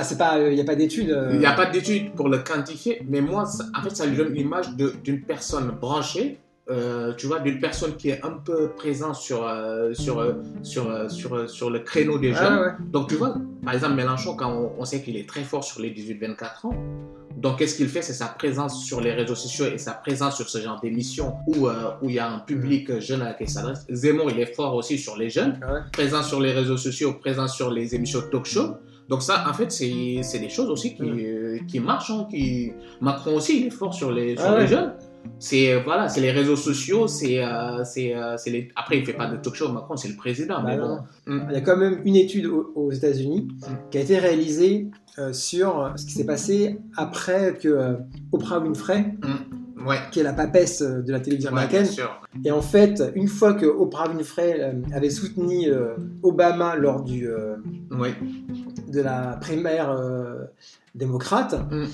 il 0.49 0.55
n'y 0.55 0.61
a 0.61 0.63
pas 0.63 0.75
d'études. 0.75 1.09
euh, 1.11 1.31
Il 1.33 1.39
n'y 1.39 1.45
a 1.45 1.53
pas 1.53 1.65
d'études 1.65 2.13
pour 2.13 2.29
le 2.29 2.37
quantifier, 2.39 3.01
mais 3.09 3.21
moi, 3.21 3.45
ça- 3.45 3.65
en 3.77 3.81
fait, 3.83 3.95
ça 3.95 4.05
lui 4.05 4.15
donne 4.15 4.33
l'image 4.33 4.75
de- 4.75 4.93
d'une 5.03 5.21
personne 5.21 5.71
branchée, 5.81 6.39
euh, 6.69 7.13
tu 7.17 7.27
vois, 7.27 7.39
d'une 7.39 7.59
personne 7.59 7.95
qui 7.97 8.09
est 8.09 8.23
un 8.23 8.31
peu 8.31 8.69
présente 8.69 9.15
sur, 9.15 9.45
euh, 9.47 9.93
sur, 9.93 10.19
euh, 10.19 10.33
sur, 10.61 11.09
sur, 11.11 11.49
sur 11.49 11.69
le 11.69 11.79
créneau 11.79 12.17
des 12.17 12.29
ouais, 12.31 12.35
jeunes. 12.35 12.59
ouais. 12.59 12.71
Donc, 12.91 13.09
tu 13.09 13.15
vois, 13.15 13.35
par 13.63 13.73
exemple, 13.73 13.95
Mélenchon, 13.95 14.35
quand 14.35 14.51
on, 14.51 14.71
on 14.79 14.85
sait 14.85 15.01
qu'il 15.01 15.17
est 15.17 15.27
très 15.27 15.43
fort 15.43 15.63
sur 15.63 15.81
les 15.81 15.91
18-24 15.91 16.67
ans, 16.67 16.73
donc 17.35 17.57
qu'est-ce 17.59 17.75
qu'il 17.75 17.89
fait? 17.89 18.01
C'est 18.01 18.13
sa 18.13 18.27
présence 18.27 18.85
sur 18.85 19.01
les 19.01 19.11
réseaux 19.11 19.35
sociaux 19.35 19.65
et 19.65 19.77
sa 19.77 19.91
présence 19.91 20.37
sur 20.37 20.47
ce 20.47 20.59
genre 20.59 20.79
d'émission 20.79 21.33
où, 21.47 21.67
où 22.01 22.09
il 22.09 22.15
y 22.15 22.19
a 22.19 22.29
un 22.31 22.39
public 22.39 22.99
jeune 23.01 23.21
à 23.21 23.33
qui 23.33 23.43
il 23.43 23.49
s'adresse. 23.49 23.85
Zemmour, 23.91 24.31
il 24.31 24.39
est 24.39 24.53
fort 24.55 24.73
aussi 24.75 24.97
sur 24.97 25.17
les 25.17 25.29
jeunes 25.29 25.59
Ouais. 25.61 25.79
présent 25.91 26.23
sur 26.23 26.39
les 26.39 26.53
réseaux 26.53 26.77
sociaux, 26.77 27.13
présent 27.15 27.49
sur 27.49 27.69
les 27.71 27.95
émissions 27.95 28.21
talk-show. 28.31 28.75
Donc 29.09 29.21
ça, 29.21 29.43
en 29.49 29.53
fait, 29.53 29.69
c'est 29.73 30.39
des 30.39 30.49
choses 30.49 30.69
aussi 30.69 30.95
qui, 30.95 31.03
qui 31.67 31.79
marchent. 31.81 32.11
hein, 32.11 32.25
qui... 32.31 32.71
Macron 33.01 33.35
aussi, 33.35 33.59
il 33.61 33.67
est 33.67 33.71
fort 33.71 33.93
sur 33.93 34.13
les, 34.13 34.37
sur 34.37 34.45
Ah 34.45 34.51
les 34.55 34.61
ouais. 34.61 34.67
jeunes. 34.67 34.93
C'est 35.39 35.81
voilà, 35.83 36.07
c'est 36.09 36.21
les 36.21 36.31
réseaux 36.31 36.55
sociaux, 36.55 37.07
c'est 37.07 37.43
euh, 37.43 37.83
c'est 37.83 38.15
euh, 38.15 38.35
les. 38.47 38.69
Après, 38.75 38.97
il 38.99 39.05
fait 39.05 39.13
pas 39.13 39.27
de 39.27 39.37
talk-show. 39.37 39.69
Macron, 39.71 39.95
c'est 39.97 40.07
le 40.09 40.15
président, 40.15 40.61
Bah 40.61 40.67
mais 40.67 40.77
bon. 40.77 40.99
Mm. 41.27 41.47
Il 41.49 41.53
y 41.53 41.57
a 41.57 41.61
quand 41.61 41.77
même 41.77 42.01
une 42.05 42.15
étude 42.15 42.45
aux, 42.45 42.91
États-Unis 42.91 43.47
qui 43.91 43.97
a 43.97 44.01
été 44.01 44.17
réalisée 44.19 44.87
euh, 45.19 45.33
sur 45.33 45.91
ce 45.95 46.05
qui 46.05 46.11
s'est 46.13 46.25
passé 46.25 46.79
après 46.97 47.55
que 47.59 47.67
euh, 47.67 47.93
Oprah 48.31 48.59
Winfrey, 48.59 49.15
Ouais. 49.85 49.97
qui 50.11 50.21
est 50.21 50.23
la 50.23 50.31
papesse 50.33 50.81
euh, 50.81 51.01
de 51.01 51.11
la 51.11 51.19
télévision 51.19 51.51
Ouais, 51.51 51.63
américaine, 51.63 51.87
et 52.45 52.51
en 52.51 52.61
fait, 52.61 53.03
une 53.15 53.27
fois 53.27 53.53
que 53.53 53.65
Oprah 53.65 54.07
Winfrey 54.09 54.55
euh, 54.61 54.71
avait 54.93 55.09
soutenu 55.09 55.67
euh, 55.67 55.95
Obama 56.21 56.75
lors 56.77 57.01
du, 57.03 57.27
euh, 57.27 57.57
Ouais. 57.91 58.13
de 58.91 59.01
la 59.01 59.37
primaire 59.41 59.91
euh, 59.91 60.45
démocrate, 60.95 61.55
Mm. 61.69 61.85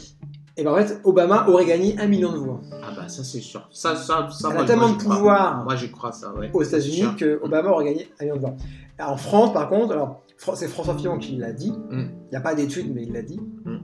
Et 0.60 0.64
ben 0.64 0.72
en 0.74 0.76
fait, 0.76 1.00
Obama 1.04 1.48
aurait 1.48 1.66
gagné 1.66 1.98
un 2.00 2.08
million 2.08 2.32
de 2.32 2.38
voix. 2.38 2.60
Ah 2.72 2.92
bah 2.96 3.08
ça 3.08 3.24
c'est 3.24 3.40
sûr. 3.40 3.68
Ça, 3.72 3.96
ça, 3.96 4.28
ça 4.32 4.48
Elle 4.50 4.54
moi, 4.56 4.64
a 4.64 4.66
tellement 4.66 4.88
moi, 4.90 4.98
de 4.98 5.02
crois. 5.04 5.16
pouvoir 5.16 5.64
Moi 5.64 5.76
j'y 5.76 5.90
crois 5.92 6.12
ça, 6.12 6.34
ouais. 6.34 6.50
aux 6.54 6.64
États-Unis 6.64 7.16
que 7.18 7.40
Obama 7.44 7.70
aurait 7.70 7.86
gagné 7.86 8.10
un 8.20 8.24
million 8.26 8.36
de 8.36 8.42
voix. 8.42 8.56
En 9.00 9.16
France, 9.18 9.54
par 9.54 9.70
contre, 9.70 9.94
alors 9.94 10.22
c'est 10.56 10.68
François 10.68 10.96
Fillon 10.98 11.18
qui 11.18 11.38
l'a 11.38 11.52
dit. 11.54 11.74
Il 11.92 11.98
Mm. 11.98 12.12
n'y 12.32 12.38
a 12.38 12.42
pas 12.42 12.56
d'études, 12.56 12.94
mais 12.94 13.04
il 13.04 13.14
l'a 13.14 13.22
dit. 13.22 13.40
Mm. 13.66 13.78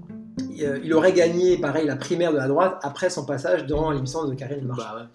Il, 0.54 0.66
euh, 0.66 0.80
il 0.84 0.94
aurait 0.94 1.14
gagné, 1.14 1.58
pareil, 1.58 1.86
la 1.88 1.96
primaire 1.96 2.32
de 2.34 2.38
la 2.38 2.48
droite 2.48 2.78
après 2.84 3.10
son 3.10 3.26
passage 3.26 3.66
dans 3.66 3.92
l'émission 3.92 4.26
de 4.28 4.34
Karine 4.36 4.66
Marchand. 4.66 4.84
Bah 4.94 5.00
ouais. 5.02 5.08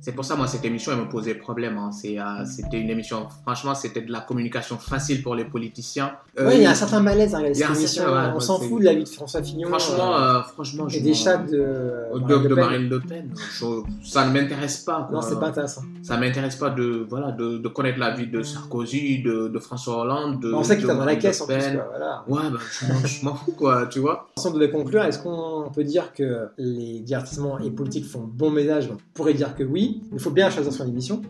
C'est 0.00 0.12
pour 0.12 0.24
ça, 0.24 0.36
moi, 0.36 0.46
cette 0.46 0.64
émission, 0.64 0.92
elle 0.92 0.98
me 1.00 1.08
posait 1.08 1.34
problème. 1.34 1.76
hein. 1.78 1.90
C'est, 1.92 2.18
euh, 2.18 2.44
c'était 2.44 2.78
une 2.80 2.90
émission, 2.90 3.26
franchement, 3.42 3.74
c'était 3.74 4.02
de 4.02 4.12
la 4.12 4.20
communication 4.20 4.76
facile 4.78 5.22
pour 5.22 5.34
les 5.34 5.44
politiciens. 5.44 6.12
Euh, 6.38 6.46
Ouais, 6.46 6.56
il 6.58 6.62
y 6.62 6.66
a 6.66 6.70
un 6.70 6.74
certain 6.74 7.00
malaise 7.00 7.34
à 7.34 7.38
regarder 7.38 7.58
y 7.58 7.62
a 7.62 7.66
cette 7.68 7.76
émission. 7.76 8.02
certain- 8.04 8.28
ouais, 8.28 8.32
on 8.36 8.40
s'en 8.40 8.60
fout 8.60 8.80
de 8.80 8.84
la 8.84 8.94
vie 8.94 9.04
de 9.04 9.08
François 9.08 9.42
Fillon 9.42 9.68
Franchement, 9.68 10.16
euh, 10.16 10.38
euh, 10.38 10.42
franchement, 10.42 10.88
je 10.88 10.98
et 10.98 11.00
des 11.00 11.14
chats 11.14 11.38
de, 11.38 11.48
de, 11.56 12.18
Marine 12.20 12.28
de 12.42 12.48
Le 12.48 12.54
Pen. 12.54 12.64
Marine 12.64 12.88
Le 12.88 13.00
Pen. 13.00 13.30
Je- 13.58 14.08
ça 14.08 14.26
ne 14.26 14.32
m'intéresse 14.32 14.78
pas. 14.78 15.08
Non, 15.12 15.20
quoi. 15.20 15.28
c'est 15.28 15.40
pas 15.40 15.48
intéressant. 15.48 15.82
Ça 16.02 16.16
m'intéresse 16.16 16.56
pas 16.56 16.70
de, 16.70 17.06
voilà, 17.08 17.32
de, 17.32 17.58
de 17.58 17.68
connaître 17.68 17.98
la 17.98 18.10
vie 18.14 18.26
de 18.28 18.42
Sarkozy, 18.42 19.22
de, 19.22 19.48
de 19.48 19.58
François 19.58 20.02
Hollande. 20.02 20.40
De, 20.40 20.52
on 20.52 20.62
sait 20.62 20.76
qu'il 20.76 20.84
est 20.88 20.94
dans 20.94 21.04
la 21.04 21.16
caisse 21.16 21.40
en 21.40 21.46
plus. 21.46 21.56
Quoi, 21.56 21.86
voilà. 21.90 22.24
Ouais, 22.28 22.50
bah, 22.50 22.58
je 22.70 22.86
m'en- 22.92 23.06
je 23.06 23.24
m'en 23.24 23.34
fous, 23.34 23.52
quoi, 23.52 23.86
tu 23.86 23.98
vois. 24.00 24.28
Si 24.38 24.46
on 24.46 24.50
devait 24.52 24.70
conclure, 24.70 25.02
est-ce 25.02 25.18
qu'on 25.18 25.70
peut 25.74 25.84
dire 25.84 26.12
que 26.12 26.48
les 26.58 27.00
divertissements 27.00 27.58
et 27.58 27.70
politiques 27.70 28.06
font 28.06 28.20
bon 28.30 28.50
ménage? 28.50 28.88
On 28.92 28.96
pourrait 29.14 29.34
dire 29.34 29.54
que 29.56 29.62
oui. 29.64 29.75
Il 29.80 30.18
faut 30.18 30.30
bien 30.30 30.50
choisir 30.50 30.72
son 30.72 30.86
émission, 30.86 31.22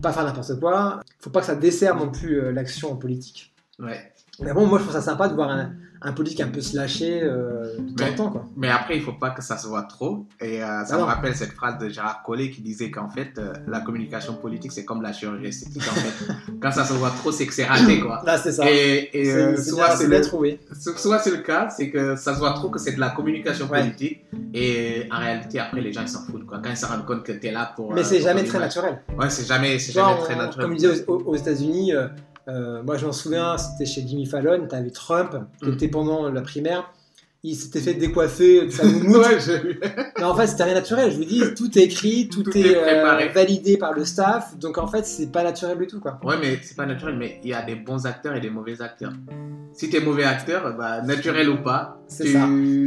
pas 0.00 0.12
faire 0.12 0.24
n'importe 0.24 0.58
quoi. 0.58 1.00
Il 1.06 1.22
faut 1.24 1.30
pas 1.30 1.40
que 1.40 1.46
ça 1.46 1.54
dessert 1.54 1.96
non 1.96 2.10
plus 2.10 2.40
euh, 2.40 2.52
l'action 2.52 2.96
politique. 2.96 3.54
Ouais. 3.78 4.12
Mais 4.40 4.52
bon, 4.52 4.66
moi 4.66 4.78
je 4.78 4.84
trouve 4.84 4.94
ça 4.94 5.02
sympa 5.02 5.28
de 5.28 5.34
voir 5.34 5.50
un, 5.50 5.72
un 6.02 6.12
politique 6.12 6.40
un 6.40 6.48
peu 6.48 6.60
se 6.62 6.74
lâcher 6.76 7.20
euh, 7.22 7.76
de 7.78 7.92
temps 7.94 8.04
en 8.04 8.08
Mais- 8.08 8.14
temps. 8.14 8.30
Quoi. 8.30 8.44
Mais 8.56 8.68
après, 8.70 8.96
il 8.96 9.02
faut 9.02 9.12
pas 9.12 9.30
que 9.30 9.42
ça 9.42 9.58
se 9.58 9.66
voit 9.66 9.82
trop. 9.82 10.24
Et 10.40 10.62
euh, 10.62 10.84
ça 10.84 10.94
Ah 10.94 10.98
me 10.98 11.02
rappelle 11.02 11.36
cette 11.36 11.52
phrase 11.52 11.76
de 11.78 11.88
Gérard 11.90 12.22
Collet 12.22 12.50
qui 12.50 12.62
disait 12.62 12.90
qu'en 12.90 13.10
fait, 13.10 13.32
euh, 13.38 13.52
la 13.68 13.80
communication 13.80 14.34
politique, 14.34 14.72
c'est 14.72 14.84
comme 14.86 15.02
la 15.02 15.12
chirurgie 15.12 15.46
esthétique. 15.46 15.82
En 15.90 15.94
fait. 15.94 16.32
Quand 16.62 16.70
ça 16.72 16.84
se 16.84 16.94
voit 16.94 17.10
trop, 17.10 17.30
c'est 17.32 17.46
que 17.46 17.52
c'est 17.52 17.64
raté, 17.66 18.00
quoi. 18.00 18.22
Là, 18.24 18.38
c'est 18.38 18.52
ça. 18.52 18.64
Et, 18.70 19.10
et, 19.12 19.24
C'est 19.26 19.32
euh, 19.34 19.56
c'est 19.56 19.70
soit 19.70 19.90
c'est 19.96 20.06
le, 20.06 20.22
soit 20.96 21.18
c'est 21.18 21.30
le 21.30 21.42
cas, 21.42 21.68
c'est 21.68 21.90
que 21.90 22.16
ça 22.16 22.32
se 22.34 22.38
voit 22.38 22.52
trop 22.54 22.70
que 22.70 22.78
c'est 22.78 22.92
de 22.92 23.00
la 23.00 23.10
communication 23.10 23.68
Ouais. 23.68 23.80
politique. 23.80 24.24
Et 24.54 25.06
en 25.12 25.18
réalité, 25.18 25.58
après, 25.60 25.80
les 25.82 25.92
gens, 25.92 26.02
ils 26.02 26.08
s'en 26.08 26.22
foutent, 26.22 26.46
quoi. 26.46 26.60
Quand 26.64 26.70
ils 26.70 26.76
se 26.76 26.86
rendent 26.86 27.04
compte 27.04 27.24
que 27.24 27.32
tu 27.32 27.46
es 27.46 27.50
là 27.52 27.72
pour. 27.76 27.92
Mais 27.92 28.04
c'est 28.04 28.16
pour 28.18 28.26
jamais 28.28 28.44
très 28.44 28.58
naturel. 28.58 29.02
Ouais, 29.18 29.28
c'est 29.28 29.46
jamais, 29.46 29.78
c'est 29.78 29.92
jamais 29.92 30.18
très 30.20 30.34
naturel. 30.36 30.64
Comme 30.66 30.72
je 30.78 30.78
disais 30.88 31.04
aux, 31.06 31.18
aux- 31.26 31.36
États-Unis, 31.36 31.92
moi 32.82 32.96
je 32.96 33.06
m'en 33.06 33.12
souviens, 33.12 33.56
c'était 33.58 33.86
chez 33.86 34.06
Jimmy 34.06 34.26
Fallon, 34.26 34.66
tu 34.68 34.74
avais 34.74 34.90
Trump 34.90 35.36
qui 35.62 35.68
Mm. 35.68 35.72
était 35.74 35.88
pendant 35.88 36.28
la 36.30 36.40
primaire. 36.42 36.90
Il 37.42 37.56
s'était 37.56 37.80
fait 37.80 37.94
décoiffer 37.94 38.66
de 38.66 38.70
sa. 38.70 38.84
Ouais. 39.10 39.38
Mais 40.18 40.24
en 40.24 40.34
fait, 40.34 40.46
c'était 40.46 40.64
rien 40.64 40.74
naturel. 40.74 41.10
Je 41.10 41.16
vous 41.16 41.24
dis, 41.24 41.42
tout 41.56 41.78
est 41.78 41.84
écrit, 41.84 42.28
tout, 42.28 42.42
Tout 42.42 42.56
est, 42.56 42.76
euh, 42.76 43.28
validé 43.32 43.78
par 43.78 43.94
le 43.94 44.04
staff. 44.04 44.58
Donc 44.58 44.76
en 44.76 44.86
fait, 44.86 45.06
c'est 45.06 45.32
pas 45.32 45.42
naturel 45.42 45.78
du 45.78 45.86
tout, 45.86 46.00
quoi. 46.00 46.20
Ouais, 46.22 46.36
mais 46.38 46.58
c'est 46.62 46.76
pas 46.76 46.84
naturel, 46.84 47.16
mais 47.16 47.40
il 47.42 47.50
y 47.50 47.54
a 47.54 47.62
des 47.62 47.76
bons 47.76 48.04
acteurs 48.04 48.34
et 48.34 48.40
des 48.40 48.50
mauvais 48.50 48.82
acteurs. 48.82 49.12
Si 49.72 49.88
tu 49.88 49.96
es 49.96 50.00
mauvais 50.00 50.24
acteur, 50.24 50.76
bah, 50.76 51.00
naturel 51.00 51.48
ou 51.48 51.62
pas, 51.62 52.02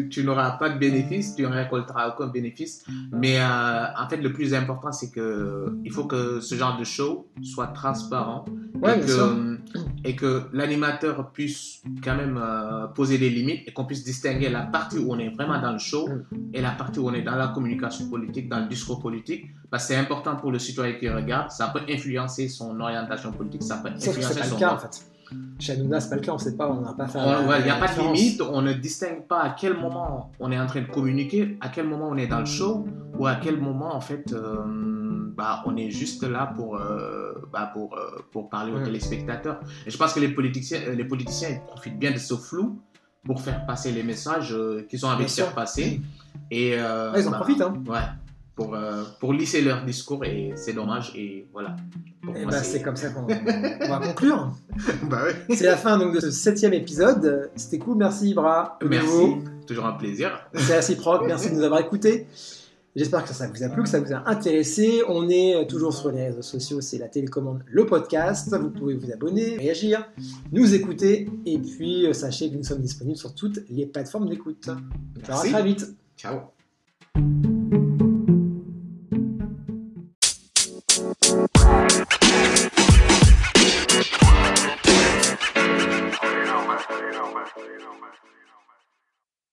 tu, 0.09 0.23
n'auras 0.23 0.51
pas 0.51 0.69
de 0.69 0.77
bénéfice, 0.77 1.35
tu 1.35 1.43
ne 1.43 1.47
récolteras 1.47 2.09
aucun 2.09 2.27
bénéfice. 2.27 2.83
Mais 3.11 3.39
euh, 3.39 3.85
en 3.97 4.07
fait, 4.07 4.17
le 4.17 4.31
plus 4.33 4.53
important, 4.53 4.91
c'est 4.91 5.09
que 5.09 5.73
il 5.83 5.91
faut 5.91 6.05
que 6.05 6.39
ce 6.41 6.55
genre 6.55 6.77
de 6.77 6.83
show 6.83 7.27
soit 7.41 7.67
transparent 7.67 8.45
Ouais, 8.83 8.99
et, 8.99 9.01
que, 9.01 9.57
et 10.03 10.15
que 10.15 10.41
l'animateur 10.51 11.31
puisse 11.31 11.81
quand 12.03 12.15
même 12.15 12.37
euh, 12.41 12.87
poser 12.87 13.17
des 13.17 13.29
limites 13.29 13.61
et 13.65 13.71
qu'on 13.71 13.85
puisse 13.85 14.03
distinguer 14.03 14.42
la 14.49 14.61
partie 14.61 14.97
où 14.99 15.11
on 15.11 15.19
est 15.19 15.29
vraiment 15.29 15.59
dans 15.61 15.71
le 15.73 15.79
show 15.79 16.07
Mm. 16.07 16.37
et 16.53 16.61
la 16.61 16.71
partie 16.71 16.99
où 16.99 17.07
on 17.09 17.13
est 17.13 17.21
dans 17.21 17.35
la 17.35 17.47
communication 17.49 18.09
politique, 18.09 18.49
dans 18.49 18.59
le 18.59 18.67
discours 18.67 18.99
politique. 19.01 19.45
Parce 19.69 19.87
que 19.87 19.93
c'est 19.93 19.99
important 19.99 20.35
pour 20.35 20.51
le 20.51 20.59
citoyen 20.59 20.93
qui 20.93 21.09
regarde, 21.09 21.51
ça 21.51 21.67
peut 21.67 21.81
influencer 21.89 22.47
son 22.47 22.79
orientation 22.79 23.31
politique, 23.31 23.63
ça 23.63 23.77
peut 23.77 23.89
Sauf 23.97 24.15
que 24.15 24.21
c'est 24.21 24.27
influencer 24.31 24.39
pas 24.39 24.45
son 24.45 24.55
le 24.55 24.59
cas, 24.59 24.73
en 24.73 24.77
fait. 24.77 25.05
Chez 25.57 25.73
Hanouna, 25.73 25.99
c'est 25.99 26.09
pas 26.09 26.15
le 26.17 26.21
cas, 26.21 26.31
on 26.33 26.37
sait 26.37 26.55
pas, 26.55 26.69
on 26.69 26.81
n'a 26.81 26.93
pas 26.93 27.07
fait. 27.07 27.17
Ouais, 27.17 27.59
Il 27.59 27.63
n'y 27.65 27.71
a 27.71 27.77
pas 27.77 27.87
de 27.87 27.99
limite, 28.13 28.41
on 28.41 28.61
ne 28.61 28.73
distingue 28.73 29.25
pas 29.27 29.39
à 29.41 29.49
quel 29.51 29.75
moment 29.79 30.31
on 30.39 30.51
est 30.51 30.59
en 30.59 30.67
train 30.67 30.81
de 30.81 30.87
communiquer, 30.87 31.57
à 31.59 31.69
quel 31.69 31.87
moment 31.87 32.09
on 32.11 32.17
est 32.17 32.27
dans 32.27 32.39
le 32.41 32.45
show, 32.45 32.85
ou 33.17 33.25
à 33.25 33.35
quel 33.35 33.59
moment 33.59 33.95
en 33.95 34.01
fait 34.01 34.31
euh, 34.33 34.57
bah, 35.35 35.63
on 35.65 35.75
est 35.75 35.89
juste 35.89 36.21
là 36.23 36.53
pour, 36.55 36.75
euh, 36.75 37.33
bah, 37.51 37.71
pour, 37.73 37.97
euh, 37.97 38.19
pour 38.31 38.49
parler 38.49 38.71
aux 38.73 38.77
Ouais. 38.77 38.83
téléspectateurs. 38.83 39.59
Et 39.87 39.89
je 39.89 39.97
pense 39.97 40.13
que 40.13 40.19
les 40.19 40.27
politiciens, 40.29 40.79
les 40.95 41.05
politiciens 41.05 41.49
ils 41.49 41.61
profitent 41.61 41.97
bien 41.97 42.11
de 42.11 42.19
ce 42.19 42.35
flou 42.35 42.79
pour 43.25 43.41
faire 43.41 43.65
passer 43.65 43.91
les 43.91 44.03
messages 44.03 44.53
euh, 44.53 44.85
qu'ils 44.89 45.05
ont 45.05 45.09
envie 45.09 45.25
de 45.25 45.29
faire 45.29 45.53
passer. 45.53 46.01
Et, 46.51 46.73
euh, 46.77 47.11
Ouais, 47.13 47.21
ils 47.21 47.27
en 47.27 47.31
bah, 47.31 47.37
profitent, 47.37 47.61
hein. 47.61 47.81
Ouais, 47.87 47.99
pour, 48.55 48.75
euh, 48.75 49.03
pour 49.19 49.33
lisser 49.33 49.61
leur 49.61 49.83
discours, 49.85 50.25
et 50.25 50.53
c'est 50.55 50.73
dommage, 50.73 51.13
et 51.15 51.47
voilà. 51.51 51.75
Et 52.35 52.43
moi, 52.43 52.51
bah, 52.51 52.63
c'est 52.63 52.81
comme 52.81 52.95
ça 52.95 53.09
qu'on 53.09 53.23
on 53.23 53.87
va 53.87 53.99
conclure. 53.99 54.51
bah 55.09 55.23
ouais. 55.23 55.55
C'est 55.55 55.65
la 55.65 55.77
fin 55.77 55.97
donc 55.97 56.15
de 56.15 56.19
ce 56.19 56.31
septième 56.31 56.73
épisode. 56.73 57.49
C'était 57.55 57.79
cool, 57.79 57.97
merci 57.97 58.29
Ibra. 58.29 58.77
Merci, 58.83 59.35
toujours 59.67 59.85
un 59.85 59.93
plaisir. 59.93 60.47
C'est 60.53 60.75
réciproque, 60.75 61.23
merci 61.25 61.49
de 61.49 61.55
nous 61.55 61.63
avoir 61.63 61.79
écoutés. 61.79 62.27
J'espère 62.95 63.23
que 63.23 63.33
ça 63.33 63.47
vous 63.47 63.63
a 63.63 63.69
plu, 63.69 63.83
que 63.83 63.89
ça 63.89 63.99
vous 63.99 64.13
a 64.13 64.29
intéressé. 64.29 65.01
On 65.07 65.27
est 65.27 65.67
toujours 65.67 65.93
sur 65.93 66.11
les 66.11 66.25
réseaux 66.25 66.43
sociaux, 66.43 66.79
c'est 66.79 66.99
la 66.99 67.07
télécommande, 67.07 67.63
le 67.65 67.85
podcast. 67.85 68.55
Vous 68.55 68.69
pouvez 68.69 68.93
vous 68.93 69.11
abonner, 69.11 69.57
réagir, 69.57 70.07
nous 70.51 70.75
écouter. 70.75 71.27
Et 71.45 71.57
puis, 71.57 72.05
euh, 72.05 72.13
sachez 72.13 72.51
que 72.51 72.55
nous 72.55 72.63
sommes 72.63 72.81
disponibles 72.81 73.17
sur 73.17 73.33
toutes 73.33 73.59
les 73.69 73.87
plateformes 73.87 74.29
d'écoute. 74.29 74.67
À 74.67 74.77
Merci. 75.27 75.51
très 75.51 75.63
vite. 75.63 75.87
Ciao. 76.17 76.62